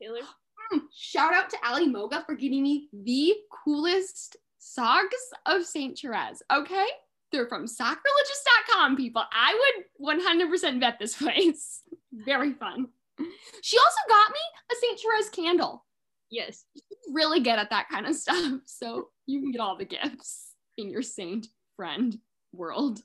Taylor. 0.00 0.20
Shout 0.94 1.34
out 1.34 1.50
to 1.50 1.56
Ali 1.66 1.88
Moga 1.88 2.22
for 2.26 2.34
getting 2.34 2.62
me 2.62 2.88
the 2.92 3.34
coolest 3.64 4.36
socks 4.58 5.30
of 5.46 5.64
St. 5.64 5.98
Therese. 5.98 6.42
Okay? 6.52 6.86
They're 7.30 7.46
from 7.48 7.66
sacrilegious.com, 7.66 8.96
people. 8.96 9.22
I 9.32 9.72
would 9.98 10.20
100% 10.20 10.80
bet 10.80 10.98
this 10.98 11.16
place. 11.22 11.82
Very 12.12 12.52
fun. 12.52 12.88
She 13.62 13.78
also 13.78 14.00
got 14.08 14.30
me 14.30 14.40
a 14.70 14.74
St. 14.76 15.00
Therese 15.00 15.28
candle. 15.30 15.84
Yes. 16.30 16.64
really 17.12 17.40
good 17.40 17.58
at 17.58 17.70
that 17.70 17.88
kind 17.90 18.06
of 18.06 18.14
stuff. 18.14 18.60
So 18.66 19.08
you 19.26 19.40
can 19.40 19.52
get 19.52 19.60
all 19.60 19.76
the 19.76 19.84
gifts 19.84 20.52
in 20.78 20.88
your 20.90 21.02
saint 21.02 21.46
friend 21.76 22.18
world. 22.52 23.02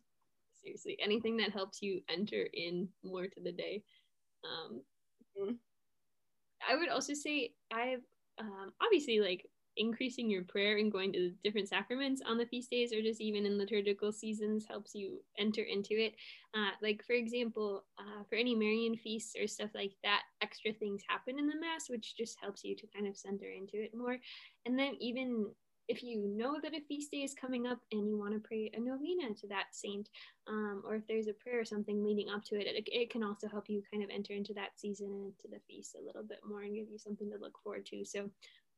seriously 0.64 0.98
anything 1.02 1.38
that 1.38 1.52
helps 1.52 1.82
you 1.82 2.02
enter 2.10 2.48
in 2.54 2.90
more 3.04 3.28
to 3.28 3.42
the 3.44 3.52
day 3.52 3.84
um 4.46 4.82
Mhm. 5.40 5.58
I 6.68 6.76
would 6.76 6.90
also 6.90 7.14
say 7.14 7.52
i've 7.74 8.04
um 8.40 8.72
obviously 8.82 9.20
like 9.20 9.48
increasing 9.78 10.30
your 10.30 10.44
prayer 10.44 10.78
and 10.78 10.92
going 10.92 11.14
to 11.14 11.20
the 11.20 11.36
different 11.44 11.70
sacraments 11.70 12.22
on 12.26 12.38
the 12.38 12.46
feast 12.46 12.70
days 12.70 12.92
or 12.92 13.02
just 13.02 13.22
even 13.22 13.46
in 13.46 13.58
liturgical 13.58 14.12
seasons 14.12 14.66
helps 14.68 14.94
you 14.94 15.22
enter 15.38 15.62
into 15.62 15.94
it. 15.94 16.16
Uh, 16.54 16.72
like 16.82 17.04
for 17.06 17.14
example 17.14 17.86
uh, 18.00 18.24
for 18.30 18.36
any 18.36 18.56
marian 18.56 18.96
feasts 18.96 19.36
or 19.40 19.48
stuff 19.48 19.70
like 19.76 19.94
that 20.04 20.24
extra 20.42 20.74
things 20.74 21.02
happen 21.08 21.38
in 21.38 21.48
the 21.48 21.60
mass 21.60 21.90
which 21.90 22.16
just 22.18 22.38
helps 22.42 22.64
you 22.64 22.76
to 22.76 22.88
kind 22.88 23.08
of 23.08 23.16
center 23.16 23.50
into 23.50 23.82
it 23.82 23.92
more. 23.96 24.18
And 24.66 24.78
then 24.78 24.96
even 25.00 25.52
if 25.88 26.04
you 26.04 26.22
know 26.36 26.60
that 26.62 26.76
a 26.76 26.82
feast 26.88 27.12
day 27.12 27.24
is 27.24 27.34
coming 27.34 27.66
up 27.66 27.80
and 27.92 28.08
you 28.08 28.18
want 28.18 28.34
to 28.34 28.40
pray 28.40 28.70
a 28.74 28.80
novena 28.80 29.34
to 29.34 29.48
that 29.48 29.68
saint 29.72 30.10
um, 30.48 30.84
or 30.86 30.96
if 30.96 31.08
there's 31.08 31.28
a 31.28 31.34
prayer 31.34 31.62
or 31.62 31.66
something 31.66 32.04
leading 32.04 32.30
up 32.30 32.44
to 32.46 32.56
it, 32.56 32.68
it, 32.68 32.88
it 32.92 33.10
can 33.10 33.24
also 33.24 33.48
help 33.48 33.70
you 33.70 33.82
kind 33.92 34.04
of 34.04 34.10
enter 34.10 34.34
into 34.34 34.54
that 34.54 34.72
season 34.76 35.08
and 35.08 35.26
into 35.26 35.48
the 35.50 35.62
feast 35.68 35.96
a 35.96 36.06
little 36.06 36.24
bit 36.24 36.40
more 36.48 36.62
and 36.62 36.76
give 36.76 36.88
you 36.92 36.98
something 36.98 37.30
to 37.30 37.38
look 37.38 37.58
forward 37.64 37.86
to. 37.86 38.04
So 38.06 38.30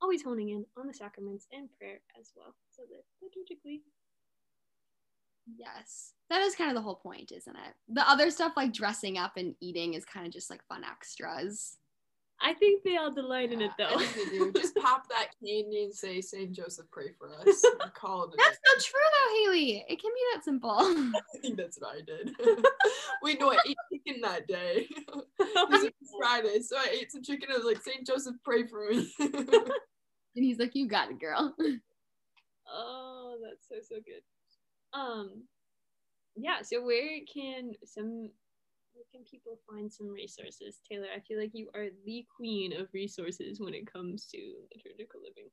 always 0.01 0.23
honing 0.23 0.49
in 0.49 0.65
on 0.77 0.87
the 0.87 0.93
sacraments 0.93 1.47
and 1.51 1.69
prayer 1.77 1.99
as 2.19 2.31
well. 2.35 2.55
So 2.71 2.83
that 2.89 3.03
liturgically, 3.25 3.81
Yes. 5.57 6.13
That 6.29 6.41
is 6.41 6.55
kind 6.55 6.69
of 6.69 6.75
the 6.75 6.81
whole 6.81 6.95
point, 6.95 7.31
isn't 7.31 7.55
it? 7.55 7.73
The 7.87 8.07
other 8.07 8.29
stuff 8.29 8.53
like 8.55 8.71
dressing 8.71 9.17
up 9.17 9.33
and 9.35 9.55
eating 9.59 9.95
is 9.95 10.05
kind 10.05 10.27
of 10.27 10.31
just 10.31 10.49
like 10.49 10.63
fun 10.67 10.83
extras. 10.83 11.77
I 12.41 12.53
think 12.53 12.83
they 12.83 12.95
all 12.95 13.11
delight 13.11 13.51
in 13.51 13.61
it 13.61 13.71
though. 13.77 13.97
Do. 13.97 14.51
Just 14.55 14.75
pop 14.75 15.07
that 15.09 15.29
candy 15.43 15.83
and 15.83 15.93
say, 15.93 16.21
Saint 16.21 16.53
Joseph, 16.53 16.85
pray 16.91 17.11
for 17.17 17.29
us. 17.33 17.63
Call 17.93 18.25
it 18.25 18.35
That's 18.37 18.59
not 18.65 18.83
true 18.83 18.99
though, 19.01 19.51
Haley. 19.51 19.85
It 19.89 20.01
can 20.01 20.11
be 20.13 20.21
that 20.33 20.43
simple. 20.45 20.71
I 20.71 21.37
think 21.41 21.57
that's 21.57 21.79
what 21.79 21.97
I 21.97 22.01
did. 22.01 22.35
Wait, 23.21 23.39
no, 23.39 23.51
I 23.51 23.57
ate 23.67 23.77
chicken 23.91 24.21
that 24.21 24.47
day. 24.47 24.87
It 24.89 25.69
was 25.69 25.91
Friday, 26.17 26.61
so 26.61 26.77
I 26.77 26.87
ate 26.91 27.11
some 27.11 27.23
chicken. 27.23 27.49
I 27.51 27.57
was 27.57 27.65
like, 27.65 27.81
Saint 27.81 28.07
Joseph, 28.07 28.35
pray 28.43 28.65
for 28.65 28.89
me. 28.89 29.11
And 29.19 30.45
he's 30.45 30.59
like, 30.59 30.75
You 30.75 30.87
got 30.87 31.11
it, 31.11 31.19
girl. 31.19 31.53
Oh, 32.71 33.37
that's 33.43 33.67
so 33.67 33.95
so 33.95 34.01
good. 34.01 34.21
Um, 34.97 35.43
yeah. 36.35 36.61
So 36.63 36.83
where 36.83 37.19
can 37.31 37.73
some 37.83 38.29
where 38.99 39.07
can 39.13 39.23
people 39.23 39.57
find 39.69 39.91
some 39.91 40.09
resources, 40.09 40.81
Taylor? 40.87 41.07
I 41.15 41.21
feel 41.21 41.39
like 41.39 41.51
you 41.53 41.69
are 41.73 41.87
the 42.05 42.25
queen 42.35 42.73
of 42.73 42.93
resources 42.93 43.59
when 43.61 43.73
it 43.73 43.91
comes 43.91 44.25
to 44.27 44.37
liturgical 44.75 45.21
living. 45.21 45.49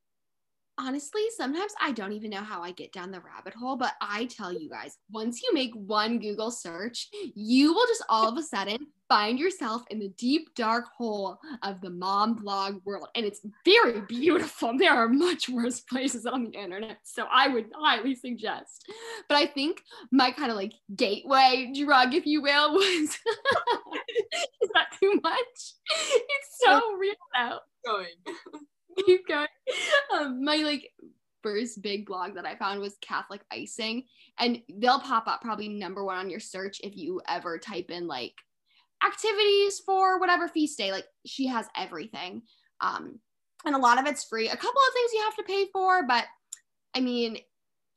Honestly, 0.78 1.22
sometimes 1.34 1.72
I 1.80 1.92
don't 1.92 2.12
even 2.12 2.30
know 2.30 2.42
how 2.42 2.62
I 2.62 2.70
get 2.70 2.92
down 2.92 3.10
the 3.10 3.20
rabbit 3.20 3.54
hole, 3.54 3.76
but 3.76 3.94
I 4.00 4.26
tell 4.26 4.52
you 4.52 4.68
guys, 4.68 4.98
once 5.10 5.42
you 5.42 5.54
make 5.54 5.72
one 5.74 6.18
Google 6.18 6.50
search, 6.50 7.08
you 7.34 7.72
will 7.72 7.86
just 7.86 8.04
all 8.10 8.28
of 8.28 8.36
a 8.36 8.42
sudden 8.42 8.86
find 9.08 9.38
yourself 9.38 9.84
in 9.90 9.98
the 9.98 10.10
deep, 10.18 10.54
dark 10.54 10.86
hole 10.96 11.38
of 11.62 11.80
the 11.80 11.88
mom 11.88 12.34
blog 12.34 12.80
world. 12.84 13.08
And 13.14 13.24
it's 13.24 13.40
very 13.64 14.02
beautiful. 14.02 14.76
There 14.76 14.92
are 14.92 15.08
much 15.08 15.48
worse 15.48 15.80
places 15.80 16.26
on 16.26 16.44
the 16.44 16.50
internet. 16.50 16.98
So 17.04 17.26
I 17.32 17.48
would 17.48 17.70
highly 17.74 18.14
suggest. 18.14 18.84
But 19.28 19.36
I 19.36 19.46
think 19.46 19.82
my 20.12 20.30
kind 20.30 20.50
of 20.50 20.56
like 20.56 20.74
gateway 20.94 21.72
drug, 21.74 22.14
if 22.14 22.26
you 22.26 22.42
will, 22.42 22.72
was 22.74 22.82
is 22.82 24.70
that 24.74 24.88
too 25.00 25.18
much? 25.22 25.74
It's 25.90 26.60
so 26.64 26.92
real 26.98 27.14
though 27.34 27.58
Going. 27.86 28.06
keep 29.06 29.26
going. 29.26 29.46
Um, 30.14 30.44
my 30.44 30.56
like 30.56 30.90
first 31.42 31.82
big 31.82 32.06
blog 32.06 32.34
that 32.34 32.46
I 32.46 32.56
found 32.56 32.80
was 32.80 32.96
Catholic 33.00 33.42
icing, 33.52 34.04
and 34.38 34.60
they'll 34.78 35.00
pop 35.00 35.26
up 35.26 35.40
probably 35.42 35.68
number 35.68 36.04
one 36.04 36.18
on 36.18 36.30
your 36.30 36.40
search 36.40 36.80
if 36.82 36.96
you 36.96 37.20
ever 37.28 37.58
type 37.58 37.90
in 37.90 38.06
like 38.06 38.34
activities 39.04 39.80
for 39.84 40.18
whatever 40.18 40.48
feast 40.48 40.78
day. 40.78 40.92
Like 40.92 41.06
she 41.24 41.46
has 41.46 41.66
everything, 41.76 42.42
um, 42.80 43.18
and 43.64 43.74
a 43.74 43.78
lot 43.78 43.98
of 43.98 44.06
it's 44.06 44.24
free. 44.24 44.48
A 44.48 44.56
couple 44.56 44.68
of 44.70 44.94
things 44.94 45.10
you 45.12 45.22
have 45.22 45.36
to 45.36 45.42
pay 45.44 45.66
for, 45.72 46.06
but 46.06 46.24
I 46.94 47.00
mean. 47.00 47.38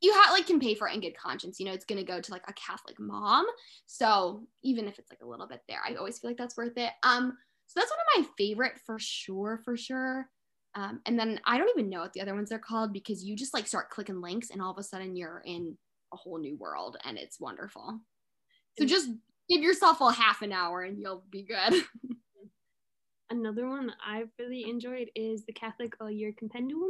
You 0.01 0.13
have 0.13 0.31
like 0.31 0.47
can 0.47 0.61
pay 0.61 0.75
for 0.75 0.87
it 0.87 0.93
in 0.93 1.01
good 1.01 1.17
conscience. 1.17 1.59
You 1.59 1.65
know, 1.65 1.73
it's 1.73 1.83
gonna 1.83 2.05
go 2.05 2.21
to 2.21 2.31
like 2.31 2.45
a 2.47 2.53
Catholic 2.53 2.97
mom. 3.01 3.45
So 3.85 4.47
even 4.63 4.87
if 4.87 4.97
it's 4.97 5.11
like 5.11 5.19
a 5.21 5.27
little 5.27 5.45
bit 5.45 5.59
there, 5.67 5.81
I 5.85 5.93
always 5.95 6.17
feel 6.17 6.29
like 6.29 6.37
that's 6.37 6.55
worth 6.55 6.77
it. 6.77 6.91
Um, 7.03 7.37
so 7.67 7.81
that's 7.81 7.91
one 7.91 7.99
of 7.99 8.23
my 8.23 8.33
favorite 8.37 8.79
for 8.85 8.97
sure, 8.97 9.59
for 9.65 9.75
sure. 9.75 10.29
Um, 10.75 11.01
and 11.05 11.17
then 11.17 11.39
I 11.45 11.57
don't 11.57 11.69
even 11.69 11.89
know 11.89 12.01
what 12.01 12.13
the 12.13 12.21
other 12.21 12.35
ones 12.35 12.51
are 12.51 12.59
called 12.59 12.93
because 12.93 13.23
you 13.23 13.35
just 13.35 13.53
like 13.53 13.67
start 13.67 13.89
clicking 13.89 14.21
links 14.21 14.49
and 14.51 14.61
all 14.61 14.71
of 14.71 14.77
a 14.77 14.83
sudden 14.83 15.15
you're 15.15 15.41
in 15.45 15.75
a 16.13 16.17
whole 16.17 16.39
new 16.39 16.55
world 16.57 16.97
and 17.03 17.17
it's 17.17 17.39
wonderful. 17.39 17.99
So 18.77 18.85
just 18.85 19.09
give 19.49 19.61
yourself 19.61 19.99
a 19.99 20.11
half 20.11 20.41
an 20.41 20.51
hour 20.51 20.83
and 20.83 20.99
you'll 20.99 21.23
be 21.29 21.43
good. 21.43 21.83
Another 23.31 23.67
one 23.67 23.91
I've 24.05 24.29
really 24.39 24.67
enjoyed 24.67 25.09
is 25.15 25.45
the 25.45 25.53
Catholic 25.53 25.93
All 25.99 26.09
Year 26.09 26.33
Compendium, 26.37 26.89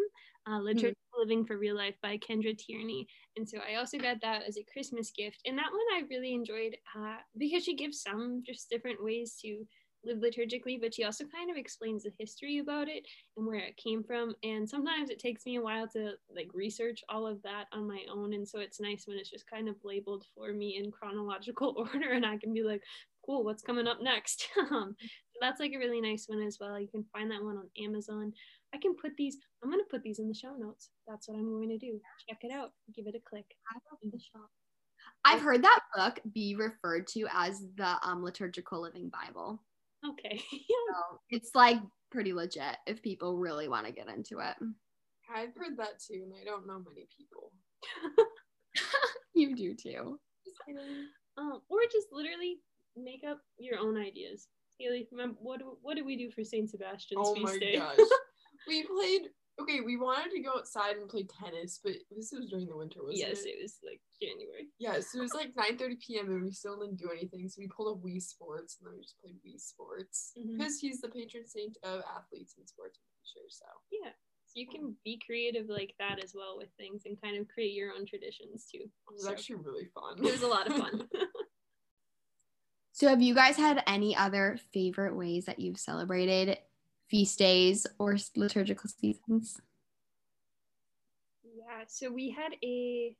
uh, 0.50 0.60
Liturgical 0.60 0.96
Living 1.18 1.46
for 1.46 1.58
Real 1.58 1.76
Life 1.76 1.96
by 2.02 2.18
Kendra 2.18 2.58
Tierney. 2.58 3.08
And 3.36 3.48
so 3.48 3.58
I 3.60 3.76
also 3.76 3.98
got 3.98 4.22
that 4.22 4.44
as 4.48 4.58
a 4.58 4.66
Christmas 4.72 5.12
gift. 5.12 5.42
And 5.46 5.58
that 5.58 5.72
one 5.72 5.98
I 5.98 6.08
really 6.10 6.34
enjoyed 6.34 6.78
uh, 6.98 7.18
because 7.38 7.64
she 7.64 7.76
gives 7.76 8.02
some 8.02 8.44
just 8.46 8.70
different 8.70 9.04
ways 9.04 9.36
to 9.42 9.66
live 10.06 10.20
liturgically, 10.20 10.80
but 10.80 10.94
she 10.94 11.04
also 11.04 11.26
kind 11.26 11.50
of 11.50 11.58
explains 11.58 12.04
the 12.04 12.12
history 12.18 12.60
about 12.60 12.88
it 12.88 13.06
and 13.38 13.46
where 13.46 13.60
it 13.60 13.78
came 13.78 14.04
from. 14.04 14.34
And 14.44 14.68
sometimes 14.68 15.10
it 15.10 15.20
takes 15.20 15.46
me 15.46 15.58
a 15.58 15.62
while 15.62 15.88
to 15.90 16.14
like 16.34 16.50
research 16.54 17.04
all 17.10 17.28
of 17.28 17.42
that 17.44 17.66
on 17.74 17.88
my 17.88 18.04
own. 18.12 18.34
And 18.34 18.48
so 18.48 18.60
it's 18.60 18.80
nice 18.80 19.06
when 19.08 19.18
it's 19.18 19.30
just 19.30 19.50
kind 19.50 19.68
of 19.68 19.76
labeled 19.84 20.26
for 20.36 20.54
me 20.54 20.78
in 20.78 20.92
chronological 20.92 21.76
order 21.94 22.12
and 22.12 22.26
I 22.26 22.38
can 22.38 22.54
be 22.54 22.64
like, 22.64 22.82
cool, 23.26 23.44
what's 23.44 23.64
coming 23.64 23.88
up 23.88 24.02
next? 24.02 24.48
um, 24.72 24.96
so 25.00 25.38
that's 25.42 25.60
like 25.60 25.74
a 25.74 25.80
really 25.80 26.02
nice 26.02 26.26
one 26.28 26.42
as 26.42 26.58
well. 26.60 26.80
You 26.80 26.88
can 26.88 27.06
find 27.14 27.30
that 27.32 27.44
one 27.44 27.58
on 27.58 27.70
Amazon. 27.84 28.34
I 28.74 28.78
can 28.78 28.96
put 28.96 29.16
these, 29.18 29.38
I'm 29.64 29.70
going 29.70 29.84
to 29.84 29.90
put 29.90 30.04
these 30.04 30.20
in 30.20 30.28
the 30.28 30.34
show 30.34 30.56
notes. 30.56 30.90
That's 31.08 31.28
what 31.28 31.38
I'm 31.38 31.50
going 31.50 31.70
to 31.70 31.78
do. 31.78 32.00
Check 32.28 32.40
it 32.44 32.52
out. 32.52 32.72
Give 32.96 33.08
it 33.08 33.16
a 33.16 33.30
click. 33.30 33.46
in 34.04 34.12
the 34.12 34.20
shop. 34.20 34.50
I've 35.26 35.42
heard 35.42 35.64
that 35.64 35.80
book 35.96 36.20
be 36.34 36.56
referred 36.56 37.08
to 37.08 37.26
as 37.34 37.66
the 37.76 37.98
um, 38.04 38.24
liturgical 38.24 38.82
living 38.82 39.10
Bible. 39.10 39.62
Okay. 40.08 40.42
So 40.90 41.20
it's 41.30 41.54
like 41.54 41.78
pretty 42.12 42.34
legit 42.34 42.78
if 42.88 43.02
people 43.04 43.38
really 43.38 43.68
want 43.68 43.86
to 43.86 43.92
get 43.92 44.08
into 44.10 44.40
it. 44.40 44.56
I've 45.34 45.54
heard 45.56 45.78
that 45.78 46.00
too, 46.00 46.24
and 46.26 46.34
I 46.40 46.44
don't 46.44 46.66
know 46.66 46.80
many 46.88 47.08
people. 47.16 47.52
You 49.36 49.56
do 49.56 49.74
too. 49.74 50.20
um, 51.38 51.62
or 51.70 51.80
just 51.92 52.08
literally 52.12 52.58
make 52.98 53.24
up 53.26 53.40
your 53.58 53.80
own 53.80 53.96
ideas. 53.98 54.48
Haley, 54.78 55.08
remember 55.12 55.38
what 55.42 55.60
do, 55.60 55.78
what 55.82 55.96
did 55.96 56.06
we 56.06 56.18
do 56.18 56.30
for 56.32 56.44
Saint 56.44 56.70
Sebastian's 56.70 57.22
Oh 57.24 57.34
feast 57.36 57.46
my 57.46 57.58
day? 57.60 57.78
gosh. 57.78 57.98
we 58.68 58.84
played. 58.84 59.30
Okay, 59.62 59.82
we 59.82 59.98
wanted 59.98 60.32
to 60.32 60.40
go 60.42 60.52
outside 60.58 60.96
and 60.96 61.10
play 61.10 61.24
tennis, 61.28 61.80
but 61.84 61.94
this 62.16 62.32
was 62.32 62.50
during 62.50 62.68
the 62.68 62.76
winter, 62.78 63.02
wasn't 63.04 63.20
yes, 63.20 63.44
it? 63.44 63.50
it 63.50 63.62
was 63.62 63.78
like 63.84 64.00
January. 64.22 64.68
Yeah, 64.80 65.00
so 65.02 65.20
it 65.20 65.22
was 65.24 65.34
like 65.34 65.54
9:30 65.56 65.96
p.m. 66.00 66.28
and 66.32 66.44
we 66.44 66.52
still 66.52 66.80
didn't 66.80 66.98
do 66.98 67.10
anything. 67.12 67.48
So 67.50 67.60
we 67.60 67.68
pulled 67.68 67.98
up 67.98 68.04
Wii 68.04 68.22
Sports 68.22 68.78
and 68.80 68.88
then 68.88 68.96
we 68.96 69.02
just 69.04 69.20
played 69.20 69.36
Wii 69.46 69.60
Sports 69.60 70.32
Mhm. 70.38 70.58
because 70.58 70.80
he's 70.80 71.02
the 71.02 71.10
patron 71.10 71.46
saint 71.46 71.78
of 71.84 72.02
athletes 72.16 72.56
and 72.58 72.68
sports. 72.68 73.00
I'm 73.00 73.08
pretty 73.12 73.30
sure. 73.34 73.50
So 73.50 73.66
Yeah. 73.92 74.12
So 74.46 74.60
you 74.60 74.68
can 74.68 74.96
be 75.04 75.22
creative 75.24 75.68
like 75.70 75.94
that 76.00 76.24
as 76.24 76.34
well 76.34 76.58
with 76.58 76.70
things 76.78 77.04
and 77.06 77.22
kind 77.22 77.38
of 77.38 77.48
create 77.50 77.74
your 77.74 77.94
own 77.94 78.06
traditions 78.06 78.66
too. 78.72 78.80
it 78.80 78.92
was 79.14 79.24
So 79.24 79.32
actually 79.32 79.58
really 79.58 79.86
fun. 79.94 80.18
it 80.18 80.32
was 80.32 80.42
a 80.42 80.48
lot 80.48 80.68
of 80.68 80.74
fun. 80.78 81.08
So, 82.92 83.08
have 83.08 83.22
you 83.22 83.34
guys 83.34 83.56
had 83.56 83.82
any 83.88 84.14
other 84.14 84.60
favorite 84.74 85.16
ways 85.16 85.46
that 85.46 85.60
you've 85.60 85.80
celebrated 85.80 86.58
feast 87.10 87.40
days 87.40 87.88
or 87.98 88.18
liturgical 88.36 88.90
seasons? 88.90 89.60
Yeah, 91.44 91.84
so 91.88 92.12
we 92.12 92.30
had 92.30 92.54
a 92.64 93.16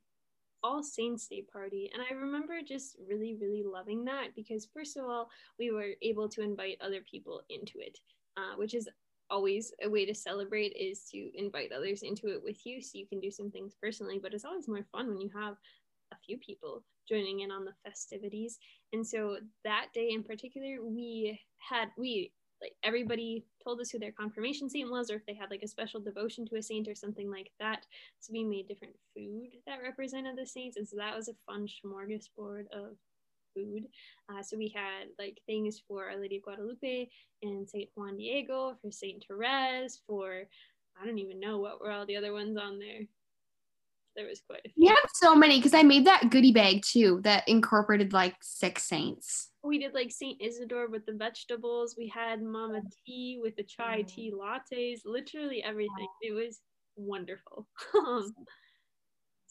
All 0.62 0.82
Saints 0.82 1.26
Day 1.26 1.44
party, 1.52 1.90
and 1.92 2.02
I 2.02 2.14
remember 2.14 2.60
just 2.66 2.96
really, 3.08 3.36
really 3.40 3.62
loving 3.64 4.04
that 4.04 4.34
because, 4.36 4.68
first 4.74 4.96
of 4.96 5.04
all, 5.04 5.30
we 5.58 5.70
were 5.70 5.90
able 6.02 6.28
to 6.30 6.42
invite 6.42 6.78
other 6.80 7.00
people 7.10 7.42
into 7.48 7.78
it, 7.78 7.98
uh, 8.36 8.56
which 8.56 8.74
is 8.74 8.88
always 9.30 9.72
a 9.82 9.88
way 9.88 10.04
to 10.04 10.14
celebrate 10.14 10.74
is 10.76 11.04
to 11.04 11.30
invite 11.34 11.72
others 11.72 12.02
into 12.02 12.28
it 12.28 12.42
with 12.42 12.66
you 12.66 12.82
so 12.82 12.98
you 12.98 13.06
can 13.06 13.20
do 13.20 13.30
some 13.30 13.50
things 13.50 13.74
personally 13.80 14.18
but 14.20 14.34
it's 14.34 14.44
always 14.44 14.68
more 14.68 14.84
fun 14.90 15.08
when 15.08 15.20
you 15.20 15.30
have 15.32 15.54
a 16.12 16.16
few 16.26 16.36
people 16.38 16.82
joining 17.08 17.40
in 17.40 17.50
on 17.50 17.64
the 17.64 17.72
festivities 17.84 18.58
and 18.92 19.06
so 19.06 19.36
that 19.64 19.86
day 19.94 20.10
in 20.10 20.22
particular 20.22 20.82
we 20.82 21.38
had 21.58 21.88
we 21.96 22.32
like 22.60 22.74
everybody 22.82 23.44
told 23.62 23.80
us 23.80 23.90
who 23.90 23.98
their 23.98 24.12
confirmation 24.12 24.68
saint 24.68 24.90
was 24.90 25.10
or 25.10 25.16
if 25.16 25.26
they 25.26 25.34
had 25.34 25.50
like 25.50 25.62
a 25.62 25.68
special 25.68 26.00
devotion 26.00 26.46
to 26.46 26.56
a 26.56 26.62
saint 26.62 26.88
or 26.88 26.94
something 26.94 27.30
like 27.30 27.50
that. 27.58 27.86
So 28.20 28.32
we 28.32 28.44
made 28.44 28.68
different 28.68 28.94
food 29.14 29.50
that 29.66 29.82
represented 29.82 30.36
the 30.36 30.46
saints 30.46 30.76
and 30.76 30.86
so 30.86 30.96
that 30.96 31.16
was 31.16 31.28
a 31.28 31.34
fun 31.46 31.66
smorgasbord 31.66 32.66
of 32.72 32.96
food. 33.54 33.84
Uh, 34.28 34.42
so 34.42 34.56
we 34.56 34.72
had 34.74 35.08
like 35.18 35.40
things 35.46 35.82
for 35.88 36.08
our 36.08 36.20
lady 36.20 36.36
of 36.36 36.42
guadalupe 36.42 37.08
and 37.42 37.68
saint 37.68 37.88
juan 37.94 38.16
diego 38.16 38.76
for 38.80 38.90
saint 38.90 39.24
therese 39.26 40.00
for 40.06 40.44
i 41.00 41.06
don't 41.06 41.18
even 41.18 41.40
know 41.40 41.58
what 41.58 41.80
were 41.80 41.90
all 41.90 42.06
the 42.06 42.16
other 42.16 42.32
ones 42.32 42.56
on 42.56 42.78
there 42.78 43.02
there 44.16 44.26
was 44.26 44.40
quite 44.46 44.60
a 44.64 44.68
few 44.68 44.84
We 44.84 44.86
have 44.88 44.98
so 45.14 45.34
many 45.34 45.58
because 45.58 45.74
I 45.74 45.82
made 45.82 46.06
that 46.06 46.30
goodie 46.30 46.52
bag 46.52 46.82
too 46.82 47.20
that 47.24 47.48
incorporated 47.48 48.12
like 48.12 48.36
six 48.40 48.84
saints. 48.84 49.50
we 49.62 49.78
did 49.78 49.94
like 49.94 50.10
Saint 50.10 50.40
Isidore 50.40 50.88
with 50.88 51.06
the 51.06 51.12
vegetables. 51.12 51.94
We 51.96 52.08
had 52.08 52.42
Mama 52.42 52.80
Tea 53.06 53.38
with 53.42 53.56
the 53.56 53.64
chai 53.64 54.02
tea 54.02 54.32
lattes. 54.32 55.00
Literally 55.04 55.62
everything. 55.62 56.08
It 56.22 56.32
was 56.32 56.60
wonderful. 56.96 57.66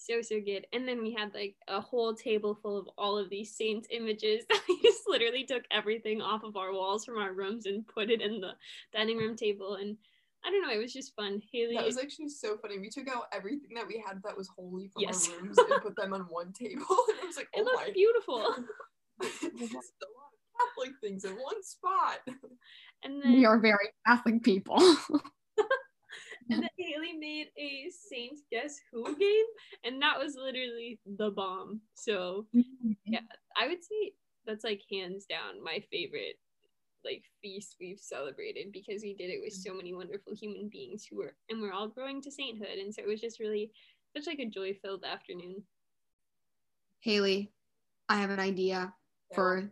So 0.02 0.22
so 0.22 0.40
good. 0.40 0.66
And 0.72 0.88
then 0.88 1.02
we 1.02 1.12
had 1.12 1.34
like 1.34 1.56
a 1.68 1.82
whole 1.82 2.16
table 2.16 2.58
full 2.62 2.78
of 2.78 2.88
all 2.98 3.18
of 3.18 3.30
these 3.30 3.54
saints 3.54 3.86
images. 3.92 4.46
we 4.70 4.82
just 4.82 5.02
literally 5.08 5.44
took 5.44 5.64
everything 5.72 6.22
off 6.22 6.44
of 6.44 6.56
our 6.56 6.72
walls 6.72 7.04
from 7.04 7.18
our 7.18 7.34
rooms 7.34 7.66
and 7.66 7.86
put 7.86 8.10
it 8.10 8.22
in 8.22 8.40
the 8.40 8.54
dining 8.94 9.18
room 9.18 9.36
table. 9.36 9.76
And 9.76 9.98
I 10.46 10.52
don't 10.52 10.62
know, 10.62 10.74
it 10.74 10.82
was 10.82 10.94
just 10.94 11.16
fun. 11.16 11.42
Haley, 11.52 11.76
That 11.76 11.86
was 11.86 11.98
actually 11.98 12.30
so 12.30 12.58
funny. 12.58 12.80
We 12.80 12.90
took 12.90 13.08
out 13.10 13.24
everything 13.34 13.72
that 13.76 13.88
we 13.88 14.04
had 14.06 14.22
that 14.24 14.38
was 14.38 14.50
holy 14.56 14.88
from 14.88 15.04
Yes. 15.04 15.30
our 15.30 15.42
rooms 15.42 15.58
and 15.58 15.82
put 15.82 15.96
them 15.96 16.14
on 16.14 16.22
one 16.22 16.54
table. 16.54 16.86
And 17.10 17.18
I 17.22 17.26
was 17.26 17.38
like, 17.38 17.50
it 17.54 17.62
oh 17.62 17.64
looked 17.64 17.88
my, 17.88 17.92
beautiful. 17.94 18.56
Just 19.22 19.44
a 19.44 20.10
lot 20.16 20.32
of 20.32 20.40
Catholic 20.60 20.94
things 21.02 21.26
in 21.26 21.34
one 21.34 21.62
spot. 21.64 22.20
And 23.04 23.22
then 23.22 23.34
We 23.34 23.46
are 23.46 23.60
very 23.60 23.90
Catholic 24.08 24.44
people. 24.44 24.78
and 26.50 26.64
then 26.64 26.70
Haley 26.78 27.14
made 27.20 27.48
a 27.58 27.90
Saint 27.92 28.40
Guess 28.52 28.80
Who 28.92 29.16
game, 29.16 29.46
and 29.84 30.02
that 30.02 30.18
was 30.18 30.36
literally 30.36 31.00
the 31.18 31.32
bomb. 31.32 31.82
So 31.96 32.48
mm-hmm. 32.56 32.92
yeah, 33.06 33.22
I 33.58 33.68
would 33.68 33.84
say 33.84 34.14
that's 34.46 34.64
like 34.64 34.82
hands 34.92 35.26
down 35.26 35.64
my 35.64 35.84
favorite 35.92 36.38
like 37.06 37.24
feast 37.42 37.76
we've 37.80 38.00
celebrated 38.00 38.72
because 38.72 39.02
we 39.02 39.14
did 39.14 39.30
it 39.30 39.42
with 39.44 39.54
mm. 39.54 39.64
so 39.64 39.74
many 39.74 39.94
wonderful 39.94 40.34
human 40.34 40.70
beings 40.70 41.06
who 41.10 41.18
were 41.18 41.34
and 41.50 41.62
we're 41.62 41.74
all 41.74 41.88
growing 41.88 42.22
to 42.22 42.32
sainthood 42.32 42.78
and 42.80 42.94
so 42.94 43.02
it 43.02 43.08
was 43.08 43.22
just 43.22 43.40
really 43.40 43.72
such 44.16 44.28
like 44.28 44.40
a 44.40 44.46
joy 44.46 44.74
filled 44.82 45.04
afternoon 45.04 45.64
Haley, 47.02 47.52
I 48.10 48.18
have 48.18 48.30
an 48.30 48.40
idea 48.40 48.94
for 49.34 49.72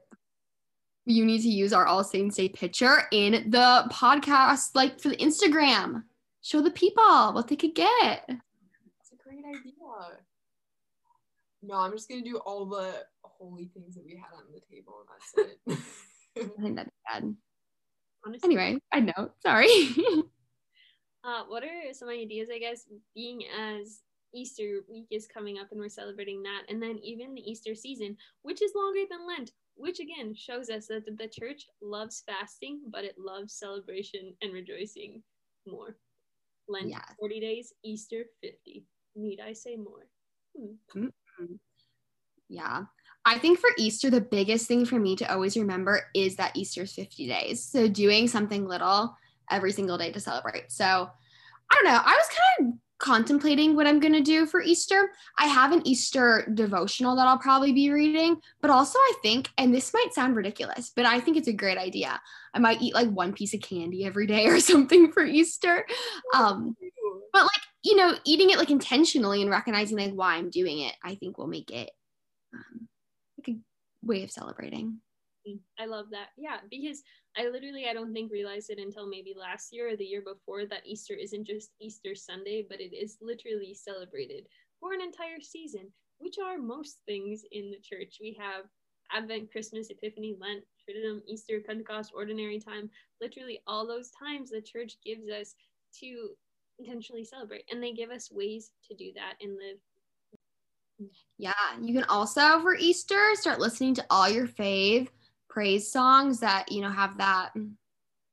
you 1.06 1.26
need 1.26 1.42
to 1.42 1.50
use 1.50 1.74
our 1.74 1.86
All 1.86 2.04
Saints 2.04 2.38
Day 2.38 2.48
picture 2.48 3.04
in 3.12 3.50
the 3.50 3.88
podcast, 3.92 4.70
like 4.76 5.00
for 5.00 5.10
the 5.10 5.18
Instagram. 5.18 6.04
Show 6.42 6.62
the 6.62 6.72
people 6.72 7.34
what 7.34 7.48
they 7.48 7.58
could 7.58 7.76
get. 7.76 8.24
It's 8.30 9.12
a 9.12 9.22
great 9.22 9.44
idea. 9.46 9.74
No, 11.64 11.76
I'm 11.76 11.92
just 11.92 12.08
gonna 12.08 12.22
do 12.22 12.38
all 12.38 12.66
the 12.66 12.94
holy 13.24 13.70
things 13.74 13.96
that 13.96 14.06
we 14.06 14.16
had 14.16 14.38
on 14.38 14.44
the 14.54 14.62
table, 14.74 15.02
and 15.02 15.76
that's 15.76 15.78
it. 15.78 15.84
I 16.38 16.62
think 16.62 16.76
that'd 16.76 16.92
be 16.92 17.12
bad. 17.12 17.36
honestly 18.26 18.56
Anyway, 18.58 18.80
I 18.92 19.00
know. 19.02 19.32
Sorry. 19.42 19.68
uh 21.24 21.44
what 21.48 21.64
are 21.64 21.94
some 21.94 22.10
ideas 22.10 22.48
i 22.54 22.60
guess 22.60 22.86
being 23.16 23.42
as 23.60 24.02
easter 24.36 24.82
week 24.88 25.08
is 25.10 25.26
coming 25.28 25.58
up 25.58 25.68
and 25.72 25.80
we're 25.80 25.90
celebrating 25.90 26.44
that 26.44 26.62
and 26.70 26.82
then 26.82 27.00
even 27.02 27.34
the 27.34 27.42
easter 27.42 27.74
season 27.74 28.16
which 28.44 28.62
is 28.62 28.72
longer 28.76 29.02
than 29.10 29.26
lent 29.28 29.52
which 29.76 30.00
again 30.00 30.34
shows 30.36 30.70
us 30.70 30.86
that 30.88 31.06
the 31.18 31.28
church 31.28 31.66
loves 31.82 32.24
fasting 32.26 32.82
but 32.92 33.04
it 33.04 33.16
loves 33.18 33.54
celebration 33.54 34.34
and 34.44 34.54
rejoicing 34.54 35.24
more 35.66 35.98
lent 36.70 36.90
Yes. 36.90 37.04
40 37.20 37.40
days 37.40 37.74
easter 37.84 38.26
50 38.42 38.86
need 39.16 39.40
i 39.40 39.54
say 39.54 39.76
more 39.76 40.06
Hmm. 40.56 41.56
Yeah. 42.48 42.86
I 43.28 43.38
think 43.38 43.60
for 43.60 43.70
Easter, 43.78 44.10
the 44.10 44.22
biggest 44.22 44.68
thing 44.68 44.86
for 44.86 44.98
me 44.98 45.18
to 45.18 45.30
always 45.30 45.58
remember 45.58 46.04
is 46.14 46.38
that 46.38 46.56
Easter's 46.56 46.94
50 46.94 47.28
days. 47.28 47.62
So 47.62 47.90
doing 47.90 48.26
something 48.26 48.66
little 48.66 49.18
every 49.52 49.74
single 49.74 49.98
day 49.98 50.14
to 50.14 50.20
celebrate. 50.22 50.72
So 50.72 50.86
I 50.86 51.76
don't 51.76 51.84
know. 51.84 52.00
I 52.06 52.16
was 52.16 52.30
kind 52.58 52.70
of 52.74 52.80
contemplating 53.00 53.76
what 53.76 53.86
I'm 53.86 54.00
going 54.00 54.14
to 54.14 54.22
do 54.22 54.46
for 54.46 54.62
Easter. 54.62 55.12
I 55.38 55.48
have 55.48 55.74
an 55.74 55.86
Easter 55.86 56.50
devotional 56.54 57.18
that 57.18 57.28
I'll 57.28 57.38
probably 57.38 57.74
be 57.74 57.92
reading, 57.92 58.38
but 58.62 58.72
also 58.72 58.98
I 58.98 59.14
think, 59.22 59.50
and 59.58 59.76
this 59.76 59.94
might 59.94 60.14
sound 60.14 60.38
ridiculous, 60.38 60.94
but 60.96 61.06
I 61.06 61.20
think 61.20 61.36
it's 61.36 61.50
a 61.50 61.54
great 61.54 61.78
idea. 61.78 62.22
I 62.54 62.60
might 62.60 62.82
eat 62.82 62.96
like 62.96 63.10
one 63.10 63.34
piece 63.34 63.54
of 63.54 63.60
candy 63.60 64.06
every 64.06 64.26
day 64.26 64.48
or 64.48 64.60
something 64.62 65.12
for 65.12 65.26
Easter. 65.26 65.86
Um, 66.34 66.78
but 67.34 67.42
like, 67.42 67.62
you 67.84 67.98
know, 67.98 68.16
eating 68.24 68.52
it 68.52 68.58
like 68.58 68.72
intentionally 68.72 69.42
and 69.42 69.52
recognizing 69.52 69.98
like 69.98 70.14
why 70.14 70.36
I'm 70.36 70.50
doing 70.50 70.80
it, 70.80 70.96
I 71.04 71.16
think 71.16 71.38
will 71.38 71.48
make 71.48 71.72
it 71.72 71.92
um, 72.54 72.87
way 74.04 74.24
of 74.24 74.32
celebrating. 74.32 75.00
I 75.80 75.86
love 75.86 76.08
that. 76.12 76.30
Yeah, 76.38 76.58
because 76.70 77.04
I 77.38 77.48
literally 77.48 77.88
I 77.90 77.94
don't 77.94 78.14
think 78.14 78.32
realized 78.32 78.70
it 78.70 78.80
until 78.80 79.08
maybe 79.08 79.34
last 79.38 79.72
year 79.72 79.90
or 79.90 79.96
the 79.96 80.06
year 80.06 80.22
before 80.22 80.66
that 80.66 80.86
Easter 80.86 81.14
isn't 81.14 81.46
just 81.46 81.72
Easter 81.80 82.16
Sunday, 82.16 82.66
but 82.68 82.82
it 82.82 82.94
is 82.94 83.18
literally 83.22 83.74
celebrated 83.74 84.48
for 84.80 84.94
an 84.94 85.02
entire 85.02 85.40
season, 85.42 85.88
which 86.20 86.36
are 86.44 86.58
most 86.58 86.98
things 87.06 87.44
in 87.52 87.72
the 87.72 87.80
church. 87.80 88.18
We 88.20 88.38
have 88.40 88.66
Advent, 89.12 89.52
Christmas, 89.52 89.90
Epiphany, 89.90 90.36
Lent, 90.40 90.64
Triduum, 90.84 91.22
Easter, 91.28 91.62
Pentecost, 91.66 92.12
Ordinary 92.14 92.60
Time. 92.60 92.90
Literally 93.22 93.62
all 93.68 93.88
those 93.88 94.12
times 94.12 94.50
the 94.50 94.62
church 94.62 94.98
gives 95.04 95.30
us 95.30 95.56
to 96.02 96.30
intentionally 96.80 97.24
celebrate, 97.24 97.64
and 97.72 97.82
they 97.82 97.94
give 97.94 98.10
us 98.10 98.32
ways 98.32 98.72
to 98.88 98.96
do 98.96 99.12
that 99.16 99.36
and 99.42 99.54
live 99.54 99.78
Yeah, 101.38 101.54
you 101.82 101.94
can 101.94 102.06
also 102.06 102.60
for 102.62 102.76
Easter 102.76 103.32
start 103.34 103.60
listening 103.60 103.94
to 103.96 104.06
all 104.10 104.30
your 104.30 104.48
fave 104.48 105.08
praise 105.50 105.92
songs 105.92 106.40
that 106.40 106.72
you 106.72 106.82
know 106.82 106.90
have 106.90 107.18
that 107.18 107.52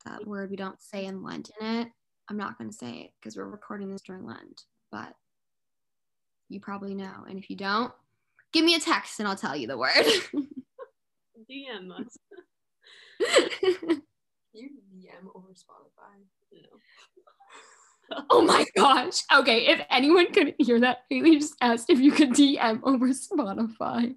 that 0.04 0.26
word 0.26 0.50
we 0.50 0.56
don't 0.56 0.80
say 0.80 1.06
in 1.06 1.22
Lent 1.22 1.50
in 1.60 1.66
it. 1.66 1.88
I'm 2.28 2.36
not 2.36 2.56
going 2.58 2.70
to 2.70 2.76
say 2.76 2.90
it 2.90 3.10
because 3.20 3.36
we're 3.36 3.44
recording 3.44 3.90
this 3.90 4.02
during 4.02 4.26
Lent, 4.26 4.62
but 4.90 5.14
you 6.48 6.60
probably 6.60 6.94
know. 6.94 7.24
And 7.28 7.38
if 7.38 7.50
you 7.50 7.56
don't, 7.56 7.92
give 8.52 8.64
me 8.64 8.74
a 8.74 8.80
text 8.80 9.20
and 9.20 9.28
I'll 9.28 9.36
tell 9.36 9.56
you 9.56 9.66
the 9.66 9.78
word. 9.78 9.92
DM 11.50 11.90
us. 11.90 12.16
you 14.52 14.70
DM 14.96 15.26
over 15.34 15.48
Spotify. 15.48 16.22
No. 16.52 16.78
Oh 18.30 18.42
my 18.42 18.64
gosh. 18.76 19.22
Okay, 19.34 19.66
if 19.66 19.80
anyone 19.90 20.32
couldn't 20.32 20.56
hear 20.58 20.80
that, 20.80 20.98
Haley 21.10 21.38
just 21.38 21.54
asked 21.60 21.90
if 21.90 21.98
you 22.00 22.10
could 22.12 22.30
DM 22.30 22.80
over 22.84 23.08
Spotify. 23.08 24.14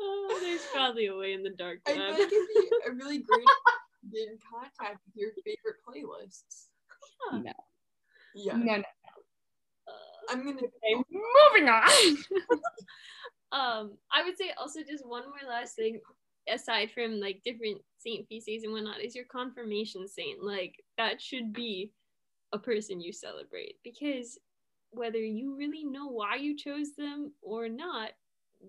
Oh, 0.00 0.38
there's 0.42 0.64
probably 0.72 1.06
a 1.06 1.16
way 1.16 1.32
in 1.32 1.42
the 1.42 1.50
dark 1.50 1.78
I 1.86 1.92
web. 1.96 2.16
think 2.16 2.32
it'd 2.32 2.48
be 2.54 2.70
a 2.86 2.92
really 2.92 3.18
great 3.28 3.44
to 3.46 4.10
get 4.12 4.28
in 4.28 4.38
contact 4.50 5.00
with 5.06 5.16
your 5.16 5.30
favorite 5.44 5.76
playlists. 5.86 6.66
Huh. 7.20 7.38
No. 7.38 7.52
Yeah, 8.34 8.56
No, 8.56 8.76
no. 8.76 8.82
Uh, 9.88 10.30
I'm 10.30 10.44
gonna. 10.44 10.60
Say 10.60 11.02
moving 11.10 11.68
on. 11.68 12.16
um 13.50 13.92
i 14.12 14.22
would 14.22 14.36
say 14.36 14.50
also 14.58 14.80
just 14.86 15.06
one 15.06 15.22
more 15.22 15.48
last 15.50 15.74
thing 15.74 15.98
aside 16.52 16.90
from 16.94 17.18
like 17.18 17.40
different 17.46 17.78
saint 17.96 18.28
feast 18.28 18.46
days 18.46 18.62
and 18.62 18.74
whatnot 18.74 19.00
is 19.00 19.14
your 19.14 19.24
confirmation 19.24 20.06
saint 20.06 20.42
like 20.44 20.74
that 20.98 21.18
should 21.18 21.50
be 21.54 21.90
a 22.52 22.58
person 22.58 23.00
you 23.00 23.12
celebrate 23.12 23.76
because 23.84 24.38
whether 24.90 25.18
you 25.18 25.54
really 25.56 25.84
know 25.84 26.08
why 26.08 26.36
you 26.36 26.56
chose 26.56 26.94
them 26.96 27.32
or 27.42 27.68
not 27.68 28.10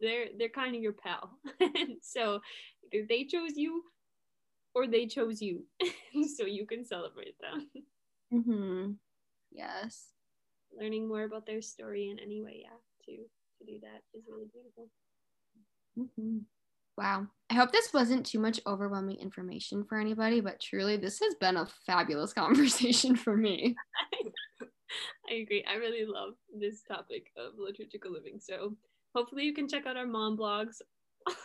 they're 0.02 0.28
they're 0.38 0.50
kind 0.50 0.76
of 0.76 0.82
your 0.82 0.94
pal 0.94 1.32
so 2.02 2.42
either 2.92 3.06
they 3.08 3.24
chose 3.24 3.54
you 3.56 3.84
or 4.76 4.86
they 4.88 5.06
chose 5.08 5.42
you 5.42 5.66
so 6.38 6.46
you 6.46 6.66
can 6.66 6.84
celebrate 6.86 7.36
them 7.40 7.70
mm-hmm. 8.34 8.92
Yes. 9.52 10.10
learning 10.80 11.08
more 11.08 11.24
about 11.24 11.46
their 11.46 11.62
story 11.62 12.10
in 12.10 12.20
any 12.20 12.42
way 12.42 12.62
yeah 12.64 12.78
to 13.06 13.16
to 13.58 13.66
do 13.66 13.80
that 13.82 14.02
is 14.14 14.26
really 14.30 14.46
beautiful 14.54 14.90
Mhm. 15.98 16.46
Wow. 17.00 17.28
I 17.50 17.54
hope 17.54 17.72
this 17.72 17.94
wasn't 17.94 18.26
too 18.26 18.40
much 18.40 18.60
overwhelming 18.68 19.16
information 19.20 19.86
for 19.86 19.98
anybody, 19.98 20.42
but 20.42 20.60
truly, 20.60 20.98
this 20.98 21.20
has 21.20 21.34
been 21.36 21.56
a 21.56 21.66
fabulous 21.86 22.34
conversation 22.44 23.16
for 23.16 23.38
me. 23.38 23.74
I 25.30 25.34
agree. 25.36 25.64
I 25.64 25.76
really 25.76 26.06
love 26.06 26.34
this 26.54 26.82
topic 26.84 27.28
of 27.38 27.54
liturgical 27.58 28.12
living. 28.12 28.40
So 28.42 28.76
hopefully 29.16 29.46
you 29.46 29.54
can 29.54 29.70
check 29.70 29.86
out 29.86 29.96
our 29.96 30.06
mom 30.08 30.38
blogs. 30.38 30.82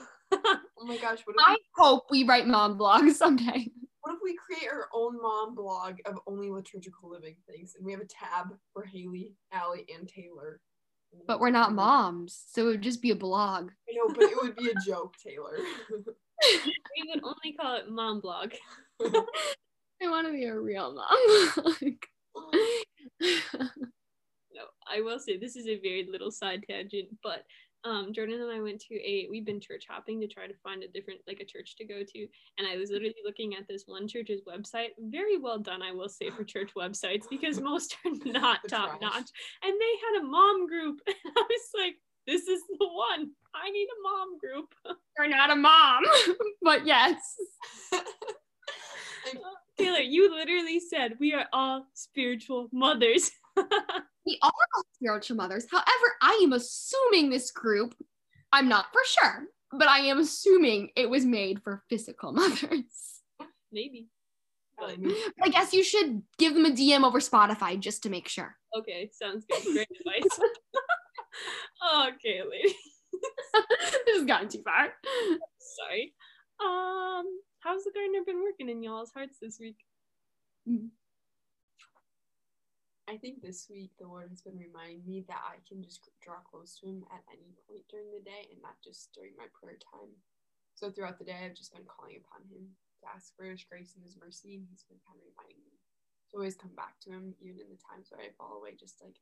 Oh 0.76 0.86
my 0.86 0.98
gosh, 0.98 1.20
what 1.24 1.36
I 1.38 1.52
we, 1.52 1.58
hope 1.76 2.04
we 2.10 2.24
write 2.24 2.46
mom 2.48 2.76
blogs 2.76 3.12
someday. 3.14 3.70
what 4.00 4.14
if 4.14 4.18
we 4.22 4.36
create 4.36 4.68
our 4.70 4.88
own 4.92 5.16
mom 5.22 5.54
blog 5.54 5.98
of 6.04 6.18
only 6.26 6.50
liturgical 6.50 7.08
living 7.08 7.36
things, 7.48 7.74
and 7.76 7.86
we 7.86 7.92
have 7.92 8.00
a 8.00 8.06
tab 8.06 8.48
for 8.72 8.84
Haley, 8.84 9.32
Allie, 9.52 9.86
and 9.96 10.08
Taylor. 10.08 10.60
But 11.26 11.40
we're 11.40 11.50
not 11.50 11.72
moms, 11.72 12.44
so 12.50 12.64
it 12.64 12.70
would 12.70 12.82
just 12.82 13.02
be 13.02 13.10
a 13.10 13.16
blog. 13.16 13.70
I 13.88 13.94
know, 13.94 14.14
but 14.14 14.24
it 14.24 14.36
would 14.42 14.56
be 14.56 14.70
a 14.70 14.74
joke, 14.86 15.14
Taylor. 15.16 15.56
we 15.90 17.08
would 17.08 17.22
only 17.24 17.56
call 17.58 17.76
it 17.76 17.90
mom 17.90 18.20
blog. 18.20 18.52
I 19.02 20.10
want 20.10 20.26
to 20.26 20.32
be 20.32 20.44
a 20.44 20.58
real 20.58 20.94
mom. 20.94 21.98
No, 24.54 24.62
I 24.86 25.00
will 25.00 25.18
say 25.18 25.36
this 25.36 25.56
is 25.56 25.66
a 25.66 25.80
very 25.80 26.06
little 26.08 26.30
side 26.30 26.64
tangent, 26.68 27.08
but 27.24 27.44
um, 27.84 28.12
Jordan 28.12 28.40
and 28.40 28.50
I 28.50 28.60
went 28.60 28.80
to 28.88 28.94
a 28.94 29.28
we've 29.30 29.44
been 29.44 29.60
church 29.60 29.84
hopping 29.88 30.20
to 30.20 30.26
try 30.26 30.46
to 30.46 30.54
find 30.62 30.82
a 30.82 30.88
different 30.88 31.20
like 31.26 31.40
a 31.40 31.44
church 31.44 31.76
to 31.76 31.84
go 31.84 32.02
to, 32.02 32.26
and 32.58 32.66
I 32.66 32.76
was 32.76 32.90
literally 32.90 33.14
looking 33.24 33.54
at 33.54 33.68
this 33.68 33.84
one 33.86 34.08
church's 34.08 34.40
website. 34.42 34.90
Very 34.98 35.36
well 35.36 35.58
done, 35.58 35.82
I 35.82 35.92
will 35.92 36.08
say, 36.08 36.30
for 36.30 36.44
church 36.44 36.70
websites 36.76 37.24
because 37.28 37.60
most 37.60 37.96
are 38.04 38.32
not 38.32 38.60
top 38.68 39.00
notch. 39.00 39.30
And 39.62 39.72
they 39.80 40.16
had 40.16 40.22
a 40.22 40.26
mom 40.26 40.66
group, 40.66 41.00
and 41.06 41.16
I 41.36 41.40
was 41.40 41.68
like, 41.78 41.96
"This 42.26 42.48
is 42.48 42.62
the 42.78 42.86
one. 42.86 43.30
I 43.54 43.70
need 43.70 43.86
a 43.86 44.02
mom 44.02 44.38
group." 44.38 44.74
You're 45.18 45.28
not 45.28 45.50
a 45.50 45.56
mom, 45.56 46.04
but 46.62 46.86
yes. 46.86 47.16
Taylor, 49.78 50.00
you 50.00 50.34
literally 50.34 50.80
said 50.80 51.14
we 51.18 51.34
are 51.34 51.46
all 51.52 51.86
spiritual 51.94 52.68
mothers. 52.72 53.30
We 54.26 54.38
are 54.42 54.50
all 54.74 54.84
spiritual 54.94 55.36
mothers. 55.36 55.66
However, 55.70 55.86
I 56.22 56.40
am 56.42 56.54
assuming 56.54 57.28
this 57.28 57.50
group, 57.50 57.94
I'm 58.52 58.68
not 58.68 58.86
for 58.90 59.02
sure, 59.04 59.44
but 59.70 59.86
I 59.86 59.98
am 59.98 60.18
assuming 60.18 60.90
it 60.96 61.10
was 61.10 61.26
made 61.26 61.62
for 61.62 61.82
physical 61.90 62.32
mothers. 62.32 63.20
Maybe. 63.70 64.08
But, 64.78 64.96
I 65.42 65.50
guess 65.50 65.72
you 65.72 65.84
should 65.84 66.22
give 66.38 66.54
them 66.54 66.64
a 66.64 66.70
DM 66.70 67.04
over 67.04 67.20
Spotify 67.20 67.78
just 67.78 68.02
to 68.04 68.10
make 68.10 68.26
sure. 68.28 68.56
okay, 68.76 69.10
sounds 69.12 69.44
good. 69.44 69.62
Great 69.62 69.88
advice. 70.00 70.40
okay, 72.08 72.40
lady. 72.50 72.74
this 74.06 74.16
has 74.16 74.24
gotten 74.24 74.48
too 74.48 74.62
far. 74.62 74.88
Sorry. 75.58 76.14
Um, 76.60 77.26
how's 77.60 77.84
the 77.84 77.92
gardener 77.94 78.24
been 78.26 78.42
working 78.42 78.68
in 78.68 78.82
y'all's 78.82 79.12
hearts 79.12 79.36
this 79.40 79.58
week? 79.60 79.76
I 83.04 83.20
think 83.20 83.44
this 83.44 83.68
week 83.68 83.92
the 84.00 84.08
Lord 84.08 84.32
has 84.32 84.40
been 84.40 84.56
reminding 84.56 85.04
me 85.04 85.28
that 85.28 85.44
I 85.44 85.60
can 85.68 85.84
just 85.84 86.08
draw 86.24 86.40
close 86.40 86.80
to 86.80 86.88
Him 86.88 87.04
at 87.12 87.20
any 87.28 87.52
point 87.68 87.84
during 87.92 88.08
the 88.08 88.24
day 88.24 88.48
and 88.48 88.64
not 88.64 88.80
just 88.80 89.12
during 89.12 89.36
my 89.36 89.44
prayer 89.52 89.76
time. 89.76 90.08
So 90.72 90.88
throughout 90.88 91.20
the 91.20 91.28
day, 91.28 91.36
I've 91.44 91.54
just 91.54 91.76
been 91.76 91.84
calling 91.84 92.24
upon 92.24 92.48
Him 92.48 92.64
to 93.04 93.12
ask 93.12 93.36
for 93.36 93.44
His 93.44 93.60
grace 93.60 93.92
and 93.92 94.02
His 94.02 94.16
mercy, 94.16 94.56
and 94.56 94.64
He's 94.72 94.88
been 94.88 95.04
kind 95.04 95.20
of 95.20 95.28
reminding 95.28 95.60
me 95.68 95.76
to 96.32 96.40
always 96.40 96.56
come 96.56 96.72
back 96.72 96.96
to 97.04 97.12
Him, 97.12 97.36
even 97.44 97.60
in 97.60 97.68
the 97.68 97.84
times 97.84 98.08
where 98.08 98.24
I 98.24 98.32
fall 98.40 98.56
away, 98.56 98.72
just 98.72 99.04
like 99.04 99.20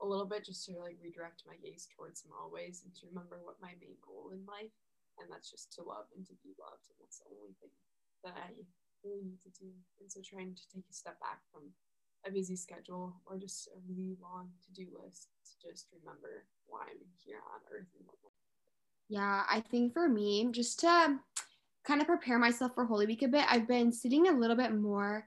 a 0.00 0.08
little 0.08 0.24
bit, 0.24 0.48
just 0.48 0.64
to 0.72 0.80
like 0.80 0.96
redirect 1.04 1.44
my 1.44 1.60
gaze 1.60 1.92
towards 1.92 2.24
Him 2.24 2.32
always, 2.32 2.88
and 2.88 2.90
to 2.96 3.06
remember 3.12 3.44
what 3.44 3.60
my 3.60 3.76
main 3.84 4.00
goal 4.00 4.32
in 4.32 4.48
life, 4.48 4.72
and 5.20 5.28
that's 5.28 5.52
just 5.52 5.76
to 5.76 5.84
love 5.84 6.08
and 6.16 6.24
to 6.24 6.34
be 6.40 6.56
loved, 6.56 6.88
and 6.88 6.96
that's 7.04 7.20
the 7.20 7.36
only 7.36 7.52
thing 7.60 7.76
that 8.24 8.40
I 8.40 8.64
really 9.04 9.20
need 9.20 9.44
to 9.44 9.52
do. 9.60 9.68
And 10.00 10.08
so 10.08 10.24
trying 10.24 10.56
to 10.56 10.66
take 10.72 10.88
a 10.88 10.96
step 10.96 11.20
back 11.20 11.44
from 11.52 11.68
a 12.26 12.30
busy 12.30 12.56
schedule 12.56 13.14
or 13.26 13.38
just 13.38 13.68
a 13.68 13.78
really 13.88 14.16
long 14.20 14.50
to-do 14.64 14.88
list 15.02 15.28
to 15.44 15.68
just 15.68 15.86
remember 15.92 16.44
why 16.66 16.82
I'm 16.82 16.98
here 17.24 17.40
on 17.52 17.60
earth 17.72 17.86
Yeah, 19.08 19.44
I 19.50 19.60
think 19.60 19.92
for 19.92 20.08
me, 20.08 20.48
just 20.52 20.80
to 20.80 21.18
kind 21.84 22.00
of 22.00 22.06
prepare 22.06 22.38
myself 22.38 22.74
for 22.74 22.84
Holy 22.84 23.06
Week 23.06 23.22
a 23.22 23.28
bit, 23.28 23.44
I've 23.48 23.66
been 23.66 23.92
sitting 23.92 24.28
a 24.28 24.32
little 24.32 24.56
bit 24.56 24.74
more 24.74 25.26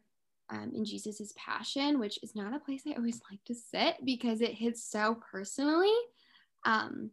um, 0.50 0.72
in 0.74 0.86
Jesus's 0.86 1.34
passion, 1.34 2.00
which 2.00 2.20
is 2.24 2.36
not 2.36 2.56
a 2.56 2.60
place 2.60 2.84
I 2.88 2.94
always 2.94 3.22
like 3.32 3.44
to 3.46 3.56
sit 3.56 3.96
because 4.06 4.42
it 4.42 4.54
hits 4.54 4.84
so 4.84 5.18
personally. 5.32 5.94
Um, 6.66 7.12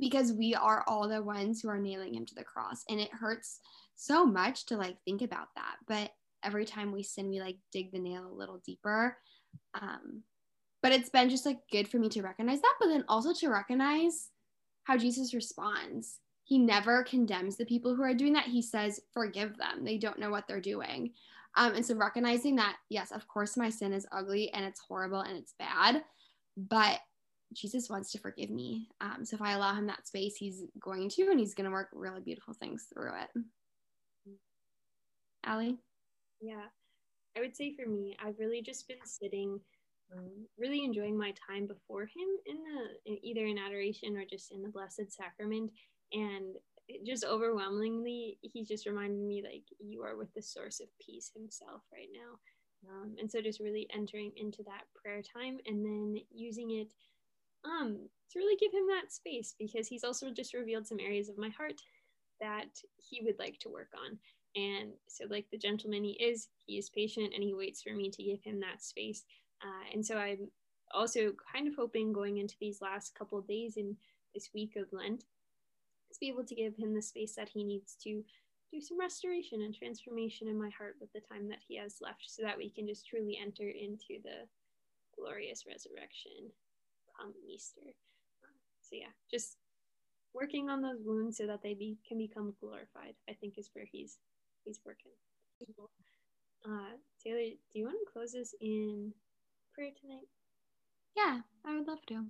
because 0.00 0.32
we 0.32 0.54
are 0.54 0.82
all 0.88 1.08
the 1.08 1.22
ones 1.22 1.60
who 1.60 1.68
are 1.68 1.78
nailing 1.78 2.14
him 2.14 2.26
to 2.26 2.34
the 2.34 2.42
cross, 2.42 2.82
and 2.88 2.98
it 2.98 3.12
hurts 3.12 3.60
so 3.94 4.26
much 4.26 4.66
to 4.66 4.76
like 4.76 4.96
think 5.04 5.22
about 5.22 5.48
that. 5.54 5.76
But 5.86 6.10
every 6.44 6.64
time 6.64 6.92
we 6.92 7.02
sin, 7.02 7.28
we 7.28 7.40
like 7.40 7.56
dig 7.72 7.92
the 7.92 7.98
nail 7.98 8.26
a 8.26 8.34
little 8.34 8.60
deeper. 8.64 9.16
Um, 9.80 10.22
but 10.82 10.92
it's 10.92 11.08
been 11.08 11.30
just 11.30 11.46
like 11.46 11.60
good 11.72 11.88
for 11.88 11.98
me 11.98 12.08
to 12.10 12.22
recognize 12.22 12.60
that, 12.60 12.74
but 12.78 12.88
then 12.88 13.04
also 13.08 13.32
to 13.32 13.48
recognize 13.48 14.28
how 14.84 14.98
Jesus 14.98 15.32
responds. 15.34 16.20
He 16.44 16.58
never 16.58 17.04
condemns 17.04 17.56
the 17.56 17.64
people 17.64 17.94
who 17.94 18.02
are 18.02 18.12
doing 18.12 18.34
that. 18.34 18.44
He 18.44 18.60
says, 18.60 19.00
forgive 19.14 19.56
them. 19.56 19.82
They 19.82 19.96
don't 19.96 20.18
know 20.18 20.30
what 20.30 20.46
they're 20.46 20.60
doing. 20.60 21.12
Um, 21.56 21.74
and 21.74 21.86
so 21.86 21.94
recognizing 21.94 22.56
that, 22.56 22.76
yes, 22.90 23.12
of 23.12 23.26
course, 23.28 23.56
my 23.56 23.70
sin 23.70 23.92
is 23.92 24.06
ugly 24.12 24.52
and 24.52 24.64
it's 24.64 24.80
horrible 24.80 25.20
and 25.20 25.38
it's 25.38 25.54
bad, 25.58 26.02
but 26.56 27.00
Jesus 27.54 27.88
wants 27.88 28.10
to 28.12 28.18
forgive 28.18 28.50
me. 28.50 28.88
Um, 29.00 29.24
so 29.24 29.36
if 29.36 29.42
I 29.42 29.52
allow 29.52 29.74
him 29.74 29.86
that 29.86 30.06
space, 30.06 30.36
he's 30.36 30.64
going 30.80 31.08
to, 31.10 31.30
and 31.30 31.38
he's 31.38 31.54
going 31.54 31.66
to 31.66 31.70
work 31.70 31.88
really 31.92 32.20
beautiful 32.20 32.54
things 32.54 32.86
through 32.92 33.12
it. 33.22 33.44
Allie? 35.44 35.78
Yeah, 36.44 36.66
I 37.36 37.40
would 37.40 37.56
say 37.56 37.74
for 37.74 37.88
me, 37.88 38.16
I've 38.22 38.38
really 38.38 38.60
just 38.60 38.86
been 38.86 39.04
sitting, 39.04 39.58
um, 40.14 40.46
really 40.58 40.84
enjoying 40.84 41.16
my 41.16 41.32
time 41.48 41.66
before 41.66 42.02
Him 42.02 42.28
in 42.44 42.56
the 42.56 43.10
in 43.10 43.18
either 43.24 43.46
in 43.46 43.56
adoration 43.56 44.14
or 44.16 44.24
just 44.28 44.52
in 44.52 44.62
the 44.62 44.68
Blessed 44.68 45.10
Sacrament, 45.10 45.70
and 46.12 46.56
just 47.06 47.24
overwhelmingly, 47.24 48.38
He 48.42 48.62
just 48.62 48.84
reminded 48.84 49.26
me 49.26 49.42
like 49.42 49.64
you 49.80 50.02
are 50.02 50.16
with 50.18 50.32
the 50.34 50.42
source 50.42 50.80
of 50.80 50.88
peace 51.04 51.30
Himself 51.34 51.80
right 51.90 52.10
now. 52.12 52.38
Um, 52.86 53.16
and 53.18 53.30
so 53.30 53.40
just 53.40 53.60
really 53.60 53.88
entering 53.94 54.32
into 54.36 54.62
that 54.64 54.84
prayer 54.94 55.22
time 55.22 55.56
and 55.64 55.82
then 55.82 56.16
using 56.30 56.72
it 56.72 56.92
um, 57.64 57.96
to 58.30 58.38
really 58.38 58.56
give 58.56 58.74
him 58.74 58.86
that 58.88 59.10
space 59.10 59.54
because 59.58 59.88
he's 59.88 60.04
also 60.04 60.30
just 60.30 60.52
revealed 60.52 60.86
some 60.86 61.00
areas 61.00 61.30
of 61.30 61.38
my 61.38 61.48
heart 61.48 61.80
that 62.42 62.68
he 62.98 63.22
would 63.24 63.38
like 63.38 63.58
to 63.60 63.70
work 63.70 63.88
on 63.96 64.18
and 64.56 64.92
so, 65.08 65.24
like 65.28 65.46
the 65.50 65.58
gentleman 65.58 66.04
he 66.04 66.12
is, 66.12 66.48
he 66.66 66.78
is 66.78 66.88
patient 66.88 67.32
and 67.34 67.42
he 67.42 67.54
waits 67.54 67.82
for 67.82 67.92
me 67.92 68.10
to 68.10 68.22
give 68.22 68.42
him 68.42 68.60
that 68.60 68.82
space. 68.82 69.24
Uh, 69.62 69.92
and 69.92 70.04
so, 70.04 70.16
I'm 70.16 70.48
also 70.92 71.32
kind 71.52 71.66
of 71.66 71.74
hoping 71.74 72.12
going 72.12 72.38
into 72.38 72.56
these 72.60 72.80
last 72.80 73.14
couple 73.14 73.40
days 73.40 73.76
in 73.76 73.96
this 74.34 74.50
week 74.54 74.76
of 74.76 74.92
Lent 74.92 75.20
to 76.12 76.20
be 76.20 76.28
able 76.28 76.44
to 76.44 76.54
give 76.54 76.76
him 76.76 76.94
the 76.94 77.02
space 77.02 77.34
that 77.34 77.48
he 77.48 77.64
needs 77.64 77.96
to 78.04 78.22
do 78.72 78.80
some 78.80 78.98
restoration 78.98 79.62
and 79.62 79.74
transformation 79.74 80.48
in 80.48 80.58
my 80.58 80.70
heart 80.76 80.96
with 81.00 81.12
the 81.12 81.20
time 81.20 81.48
that 81.48 81.62
he 81.66 81.76
has 81.76 81.96
left 82.00 82.24
so 82.26 82.42
that 82.42 82.56
we 82.56 82.70
can 82.70 82.86
just 82.86 83.06
truly 83.06 83.38
enter 83.40 83.68
into 83.68 84.22
the 84.22 84.46
glorious 85.16 85.64
resurrection 85.66 86.50
come 87.18 87.32
Easter. 87.48 87.94
So, 88.82 88.96
yeah, 88.96 89.14
just 89.30 89.56
working 90.34 90.68
on 90.68 90.82
those 90.82 91.00
wounds 91.04 91.38
so 91.38 91.46
that 91.46 91.62
they 91.62 91.74
be, 91.74 91.96
can 92.06 92.18
become 92.18 92.54
glorified, 92.60 93.14
I 93.28 93.32
think 93.34 93.54
is 93.56 93.70
where 93.72 93.86
he's 93.90 94.18
he's 94.64 94.80
working. 94.84 95.12
Uh, 96.66 96.96
Taylor, 97.22 97.38
do 97.38 97.78
you 97.78 97.84
want 97.84 97.96
to 98.04 98.12
close 98.12 98.34
us 98.34 98.54
in 98.60 99.12
prayer 99.74 99.90
tonight? 100.00 100.26
Yeah, 101.16 101.40
I 101.64 101.76
would 101.76 101.86
love 101.86 102.04
to. 102.08 102.24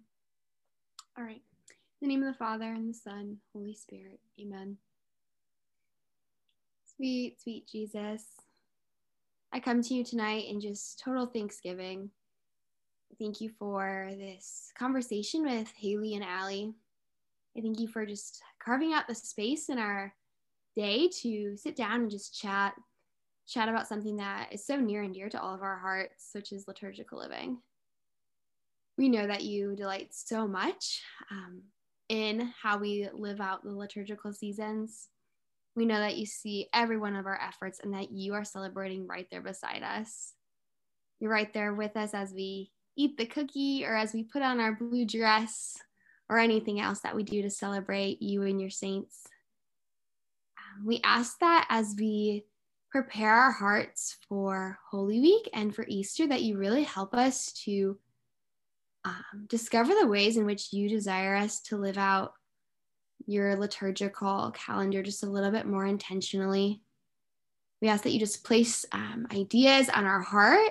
All 1.17 1.25
right. 1.25 1.43
In 2.03 2.09
the 2.09 2.15
name 2.15 2.23
of 2.23 2.33
the 2.33 2.39
Father 2.39 2.65
and 2.65 2.91
the 2.91 2.95
Son, 2.95 3.39
Holy 3.53 3.75
Spirit. 3.75 4.21
Amen. 4.41 4.77
Sweet, 6.97 7.41
sweet 7.41 7.67
Jesus, 7.67 8.25
I 9.53 9.61
come 9.61 9.83
to 9.83 9.95
you 9.95 10.05
tonight 10.05 10.47
in 10.49 10.61
just 10.61 10.99
total 10.99 11.27
thanksgiving. 11.27 12.11
Thank 13.21 13.41
you 13.41 13.51
for 13.57 14.11
this 14.19 14.73
conversation 14.77 15.45
with 15.45 15.73
Haley 15.77 16.15
and 16.15 16.25
Allie. 16.25 16.75
I 17.57 17.61
thank 17.61 17.79
you 17.79 17.87
for 17.87 18.05
just 18.05 18.43
carving 18.59 18.93
out 18.93 19.07
the 19.07 19.15
space 19.15 19.69
in 19.69 19.79
our 19.79 20.13
day 20.75 21.09
to 21.23 21.57
sit 21.57 21.77
down 21.77 22.03
and 22.03 22.11
just 22.11 22.39
chat, 22.39 22.75
chat 23.47 23.69
about 23.69 23.89
something 23.89 24.17
that 24.17 24.49
is 24.53 24.67
so 24.67 24.77
near 24.77 25.03
and 25.03 25.15
dear 25.15 25.29
to 25.29 25.41
all 25.41 25.55
of 25.55 25.63
our 25.63 25.79
hearts, 25.79 26.31
which 26.33 26.53
is 26.53 26.67
liturgical 26.67 27.19
living. 27.19 27.59
We 28.97 29.09
know 29.09 29.27
that 29.27 29.43
you 29.43 29.75
delight 29.77 30.09
so 30.11 30.47
much 30.47 31.03
um, 31.31 31.63
in 32.09 32.53
how 32.63 32.79
we 32.79 33.09
live 33.13 33.41
out 33.41 33.65
the 33.65 33.73
liturgical 33.73 34.33
seasons. 34.33 35.09
We 35.75 35.87
know 35.87 35.99
that 35.99 36.17
you 36.17 36.27
see 36.27 36.69
every 36.73 36.97
one 36.97 37.17
of 37.17 37.27
our 37.27 37.41
efforts 37.41 37.81
and 37.83 37.95
that 37.95 38.13
you 38.13 38.35
are 38.35 38.45
celebrating 38.45 39.07
right 39.07 39.27
there 39.31 39.43
beside 39.43 39.83
us. 39.83 40.33
You're 41.19 41.33
right 41.33 41.53
there 41.53 41.75
with 41.75 41.97
us 41.97 42.15
as 42.15 42.33
we 42.33 42.71
eat 42.97 43.17
the 43.17 43.27
cookie 43.27 43.85
or 43.85 43.97
as 43.97 44.13
we 44.13 44.23
put 44.23 44.43
on 44.43 44.61
our 44.61 44.73
blue 44.73 45.05
dress 45.05 45.77
or 46.29 46.39
anything 46.39 46.81
else 46.81 47.01
that 47.01 47.17
we 47.17 47.25
do 47.25 47.43
to 47.43 47.51
celebrate 47.51 48.23
you 48.23 48.43
and 48.43 48.61
your 48.61 48.71
saints 48.71 49.25
we 50.85 51.01
ask 51.05 51.39
that 51.41 51.67
as 51.69 51.95
we 51.99 52.45
prepare 52.91 53.35
our 53.35 53.51
hearts 53.51 54.17
for 54.29 54.79
Holy 54.91 55.21
Week 55.21 55.49
and 55.53 55.75
for 55.75 55.85
Easter, 55.89 56.27
that 56.27 56.43
you 56.43 56.57
really 56.57 56.85
help 56.85 57.15
us 57.15 57.53
to 57.65 57.99
um, 59.05 59.47
discover 59.49 59.93
the 59.95 60.07
ways 60.07 60.37
in 60.37 60.47
which 60.47 60.73
you 60.73 60.89
desire 60.89 61.35
us 61.35 61.61
to 61.63 61.77
live 61.77 61.99
out 61.99 62.33
your 63.27 63.57
liturgical 63.57 64.53
calendar 64.55 65.03
just 65.03 65.23
a 65.23 65.29
little 65.29 65.51
bit 65.51 65.67
more 65.67 65.85
intentionally. 65.85 66.83
We 67.83 67.89
ask 67.89 68.05
that 68.05 68.13
you 68.13 68.19
just 68.19 68.45
place 68.45 68.87
um, 68.93 69.27
ideas 69.33 69.89
on 69.89 70.05
our 70.05 70.21
heart, 70.21 70.71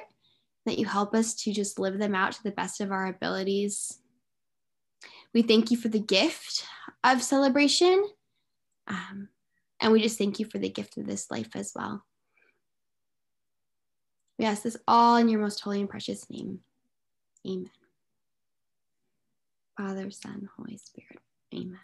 that 0.65 0.79
you 0.79 0.85
help 0.85 1.13
us 1.13 1.35
to 1.43 1.53
just 1.53 1.77
live 1.77 1.99
them 1.99 2.15
out 2.15 2.31
to 2.33 2.43
the 2.43 2.51
best 2.51 2.81
of 2.81 2.91
our 2.91 3.07
abilities. 3.07 3.99
We 5.33 5.41
thank 5.41 5.71
you 5.71 5.77
for 5.77 5.89
the 5.89 5.99
gift 5.99 6.65
of 7.03 7.21
celebration. 7.21 8.03
Um, 8.87 9.29
and 9.83 9.91
we 9.91 10.01
just 10.01 10.17
thank 10.17 10.39
you 10.39 10.45
for 10.45 10.57
the 10.57 10.69
gift 10.69 10.97
of 10.97 11.05
this 11.05 11.29
life 11.29 11.55
as 11.55 11.73
well. 11.75 12.03
We 14.39 14.45
ask 14.45 14.63
this 14.63 14.77
all 14.87 15.17
in 15.17 15.27
your 15.27 15.41
most 15.41 15.59
holy 15.59 15.81
and 15.81 15.89
precious 15.89 16.27
name. 16.29 16.59
Amen. 17.45 17.69
Father, 19.77 20.09
Son, 20.09 20.49
Holy 20.57 20.77
Spirit. 20.77 21.19
Amen. 21.53 21.77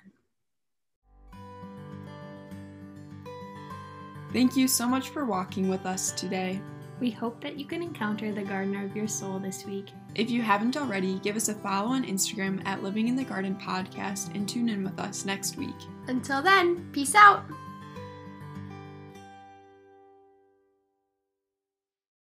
Thank 4.32 4.56
you 4.56 4.68
so 4.68 4.88
much 4.88 5.10
for 5.10 5.26
walking 5.26 5.70
with 5.70 5.86
us 5.86 6.12
today. 6.12 6.62
We 7.02 7.12
hope 7.12 7.42
that 7.42 7.60
you 7.60 7.66
can 7.66 7.82
encounter 7.82 8.32
the 8.32 8.44
gardener 8.44 8.86
of 8.86 8.96
your 8.96 9.08
soul 9.08 9.40
this 9.40 9.66
week. 9.66 9.88
If 10.16 10.30
you 10.30 10.42
haven't 10.42 10.78
already, 10.78 11.20
give 11.20 11.36
us 11.36 11.50
a 11.50 11.54
follow 11.56 11.90
on 11.90 12.06
Instagram 12.06 12.66
at 12.66 12.84
Living 12.84 13.08
in 13.08 13.16
the 13.16 13.24
Garden 13.24 13.58
Podcast 13.62 14.34
and 14.36 14.48
tune 14.48 14.70
in 14.70 14.84
with 14.84 15.00
us 15.00 15.26
next 15.26 15.58
week. 15.58 15.76
Until 16.08 16.42
then, 16.42 16.90
peace 16.92 17.16
out. 17.16 17.44